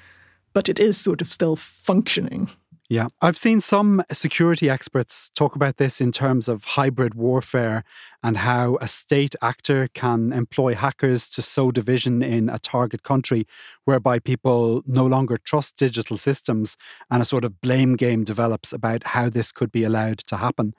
but 0.54 0.70
it 0.70 0.80
is 0.80 0.98
sort 0.98 1.22
of 1.22 1.32
still 1.32 1.56
functioning. 1.56 2.50
Yeah, 2.91 3.10
I've 3.21 3.38
seen 3.38 3.60
some 3.60 4.04
security 4.12 4.67
experts 4.67 5.30
talk 5.36 5.56
about 5.56 5.78
this 5.78 6.02
in 6.02 6.12
terms 6.12 6.47
of 6.47 6.63
hybrid 6.63 7.13
warfare 7.13 7.84
and 8.23 8.38
how 8.38 8.80
a 8.82 8.88
state 8.88 9.36
actor 9.43 9.89
can 9.93 10.34
employ 10.34 10.73
hackers 10.73 11.30
to 11.30 11.43
sow 11.43 11.69
division 11.69 12.23
in 12.23 12.49
a 12.49 12.58
target 12.58 13.04
country, 13.04 13.45
whereby 13.86 14.17
people 14.17 14.82
no 14.88 15.06
longer 15.06 15.38
trust 15.38 15.75
digital 15.78 16.17
systems 16.17 16.78
and 17.12 17.21
a 17.21 17.25
sort 17.25 17.45
of 17.45 17.62
blame 17.62 17.95
game 17.95 18.23
develops 18.23 18.73
about 18.73 19.04
how 19.04 19.30
this 19.30 19.52
could 19.52 19.71
be 19.71 19.84
allowed 19.84 20.17
to 20.17 20.38
happen. 20.38 20.73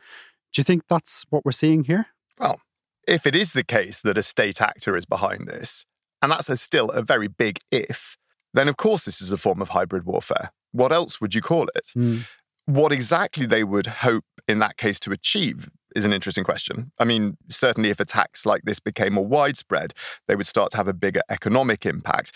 Do 0.52 0.58
you 0.58 0.64
think 0.64 0.88
that's 0.88 1.24
what 1.30 1.44
we're 1.44 1.52
seeing 1.52 1.84
here? 1.84 2.06
Well, 2.40 2.60
if 3.06 3.24
it 3.24 3.36
is 3.36 3.52
the 3.52 3.62
case 3.62 4.00
that 4.00 4.18
a 4.18 4.22
state 4.22 4.60
actor 4.60 4.96
is 4.96 5.06
behind 5.06 5.46
this, 5.46 5.86
and 6.20 6.32
that's 6.32 6.50
a 6.50 6.56
still 6.56 6.90
a 6.90 7.02
very 7.02 7.28
big 7.28 7.60
if, 7.70 8.16
then 8.52 8.66
of 8.66 8.76
course 8.76 9.04
this 9.04 9.22
is 9.22 9.30
a 9.30 9.38
form 9.38 9.62
of 9.62 9.68
hybrid 9.68 10.06
warfare 10.06 10.50
what 10.72 10.92
else 10.92 11.20
would 11.20 11.34
you 11.34 11.42
call 11.42 11.68
it? 11.74 11.90
Mm. 11.96 12.28
What 12.66 12.92
exactly 12.92 13.46
they 13.46 13.64
would 13.64 13.86
hope 13.86 14.24
in 14.46 14.58
that 14.60 14.76
case 14.76 15.00
to 15.00 15.12
achieve 15.12 15.68
is 15.96 16.04
an 16.04 16.12
interesting 16.12 16.44
question. 16.44 16.92
I 16.98 17.04
mean, 17.04 17.36
certainly 17.48 17.90
if 17.90 17.98
attacks 17.98 18.46
like 18.46 18.62
this 18.62 18.78
became 18.78 19.14
more 19.14 19.26
widespread, 19.26 19.92
they 20.28 20.36
would 20.36 20.46
start 20.46 20.70
to 20.72 20.76
have 20.76 20.88
a 20.88 20.92
bigger 20.94 21.22
economic 21.28 21.84
impact. 21.84 22.32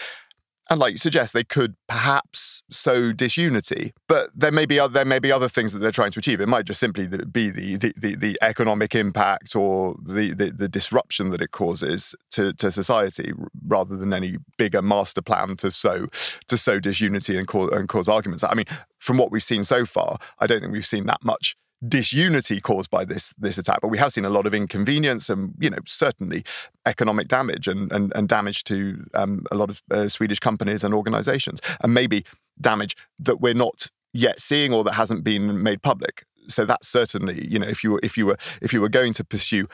And 0.70 0.80
like 0.80 0.92
you 0.92 0.98
suggest, 0.98 1.34
they 1.34 1.44
could 1.44 1.76
perhaps 1.88 2.62
sow 2.70 3.12
disunity. 3.12 3.92
But 4.08 4.30
there 4.34 4.52
may 4.52 4.66
be 4.66 4.76
there 4.90 5.04
may 5.04 5.18
be 5.18 5.30
other 5.30 5.48
things 5.48 5.72
that 5.72 5.80
they're 5.80 5.92
trying 5.92 6.12
to 6.12 6.18
achieve. 6.18 6.40
It 6.40 6.48
might 6.48 6.64
just 6.64 6.80
simply 6.80 7.06
be 7.06 7.50
the 7.50 7.76
the, 7.76 7.92
the, 7.96 8.14
the 8.16 8.38
economic 8.42 8.94
impact 8.94 9.54
or 9.54 9.96
the, 10.02 10.32
the, 10.32 10.50
the 10.50 10.68
disruption 10.68 11.30
that 11.30 11.42
it 11.42 11.50
causes 11.50 12.14
to, 12.30 12.52
to 12.54 12.70
society, 12.70 13.32
rather 13.66 13.96
than 13.96 14.14
any 14.14 14.38
bigger 14.56 14.82
master 14.82 15.22
plan 15.22 15.56
to 15.56 15.70
sow 15.70 16.06
to 16.48 16.56
sow 16.56 16.80
disunity 16.80 17.36
and 17.36 17.46
cause 17.46 17.70
and 17.72 17.88
cause 17.88 18.08
arguments. 18.08 18.42
I 18.42 18.54
mean, 18.54 18.66
from 18.98 19.18
what 19.18 19.30
we've 19.30 19.42
seen 19.42 19.64
so 19.64 19.84
far, 19.84 20.18
I 20.38 20.46
don't 20.46 20.60
think 20.60 20.72
we've 20.72 20.84
seen 20.84 21.06
that 21.06 21.22
much 21.22 21.56
disunity 21.86 22.60
caused 22.60 22.90
by 22.90 23.04
this 23.04 23.34
this 23.38 23.58
attack, 23.58 23.80
but 23.80 23.88
we 23.88 23.98
have 23.98 24.12
seen 24.12 24.24
a 24.24 24.30
lot 24.30 24.46
of 24.46 24.54
inconvenience 24.54 25.28
and 25.28 25.54
you 25.58 25.70
know 25.70 25.78
certainly 25.86 26.44
economic 26.86 27.28
damage 27.28 27.68
and 27.68 27.90
and, 27.92 28.12
and 28.14 28.28
damage 28.28 28.64
to 28.64 29.04
um, 29.14 29.44
a 29.50 29.54
lot 29.54 29.70
of 29.70 29.82
uh, 29.90 30.08
Swedish 30.08 30.40
companies 30.40 30.84
and 30.84 30.94
organisations, 30.94 31.60
and 31.82 31.94
maybe 31.94 32.24
damage 32.60 32.96
that 33.18 33.40
we're 33.40 33.54
not 33.54 33.90
yet 34.12 34.40
seeing 34.40 34.72
or 34.72 34.84
that 34.84 34.94
hasn't 34.94 35.24
been 35.24 35.62
made 35.62 35.82
public. 35.82 36.24
So 36.46 36.64
that's 36.64 36.88
certainly 36.88 37.46
you 37.46 37.58
know 37.58 37.68
if 37.68 37.82
you 37.84 37.92
were, 37.92 38.00
if 38.02 38.16
you 38.16 38.26
were 38.26 38.36
if 38.62 38.72
you 38.72 38.80
were 38.80 38.88
going 38.88 39.12
to 39.14 39.24
pursue 39.24 39.66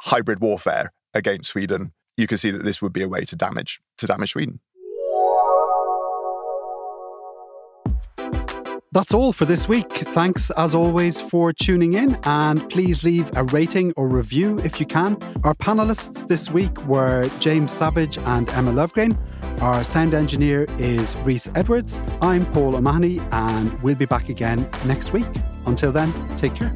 hybrid 0.00 0.40
warfare 0.40 0.92
against 1.12 1.50
Sweden, 1.50 1.92
you 2.16 2.26
could 2.26 2.40
see 2.40 2.50
that 2.50 2.64
this 2.64 2.82
would 2.82 2.92
be 2.92 3.02
a 3.02 3.08
way 3.08 3.22
to 3.22 3.36
damage 3.36 3.80
to 3.98 4.06
damage 4.06 4.32
Sweden. 4.32 4.60
That's 8.94 9.12
all 9.12 9.32
for 9.32 9.44
this 9.44 9.66
week. 9.66 9.90
Thanks 9.90 10.52
as 10.52 10.72
always 10.72 11.20
for 11.20 11.52
tuning 11.52 11.94
in 11.94 12.16
and 12.22 12.70
please 12.70 13.02
leave 13.02 13.28
a 13.36 13.42
rating 13.42 13.92
or 13.96 14.06
review 14.06 14.60
if 14.60 14.78
you 14.78 14.86
can. 14.86 15.20
Our 15.42 15.54
panelists 15.54 16.28
this 16.28 16.48
week 16.48 16.80
were 16.86 17.28
James 17.40 17.72
Savage 17.72 18.18
and 18.18 18.48
Emma 18.50 18.70
Löfgren. 18.70 19.18
Our 19.60 19.82
sound 19.82 20.14
engineer 20.14 20.68
is 20.78 21.16
Rhys 21.24 21.50
Edwards. 21.56 22.00
I'm 22.20 22.46
Paul 22.52 22.76
O'Mahony 22.76 23.20
and 23.32 23.72
we'll 23.82 23.96
be 23.96 24.06
back 24.06 24.28
again 24.28 24.70
next 24.86 25.12
week. 25.12 25.26
Until 25.66 25.90
then, 25.90 26.12
take 26.36 26.54
care. 26.54 26.72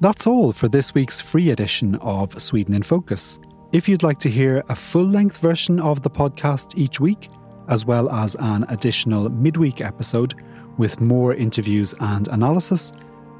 That's 0.00 0.24
all 0.24 0.52
for 0.52 0.68
this 0.68 0.94
week's 0.94 1.20
free 1.20 1.50
edition 1.50 1.96
of 1.96 2.40
Sweden 2.40 2.74
in 2.74 2.84
Focus. 2.84 3.40
If 3.72 3.88
you'd 3.88 4.04
like 4.04 4.20
to 4.20 4.30
hear 4.30 4.62
a 4.68 4.76
full 4.76 5.04
length 5.04 5.38
version 5.38 5.80
of 5.80 6.02
the 6.02 6.10
podcast 6.10 6.78
each 6.78 7.00
week, 7.00 7.28
as 7.68 7.84
well 7.84 8.10
as 8.10 8.36
an 8.38 8.64
additional 8.68 9.28
midweek 9.28 9.80
episode 9.80 10.34
with 10.78 11.00
more 11.00 11.34
interviews 11.34 11.94
and 12.00 12.28
analysis, 12.28 12.92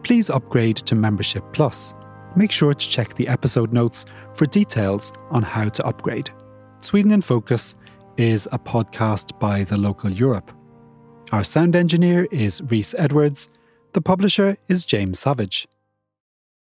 please 0.03 0.31
upgrade 0.31 0.77
to 0.77 0.95
Membership 0.95 1.45
Plus. 1.53 1.95
Make 2.37 2.53
sure 2.53 2.75
to 2.75 2.89
check 2.89 3.15
the 3.15 3.29
episode 3.29 3.73
notes 3.73 4.07
for 4.35 4.47
details 4.47 5.13
on 5.31 5.43
how 5.43 5.69
to 5.69 5.87
upgrade. 5.87 6.31
Sweden 6.81 7.13
in 7.13 7.23
Focus 7.23 7.75
is 8.17 8.49
a 8.53 8.59
podcast 8.59 9.39
by 9.39 9.65
the 9.65 9.77
local 9.77 10.11
Europe. 10.11 10.51
Our 11.33 11.45
sound 11.45 11.75
engineer 11.75 12.27
is 12.31 12.63
Rhys 12.63 12.95
Edwards. 12.99 13.49
The 13.95 14.01
publisher 14.01 14.57
is 14.69 14.85
James 14.85 15.19
Savage. 15.19 15.67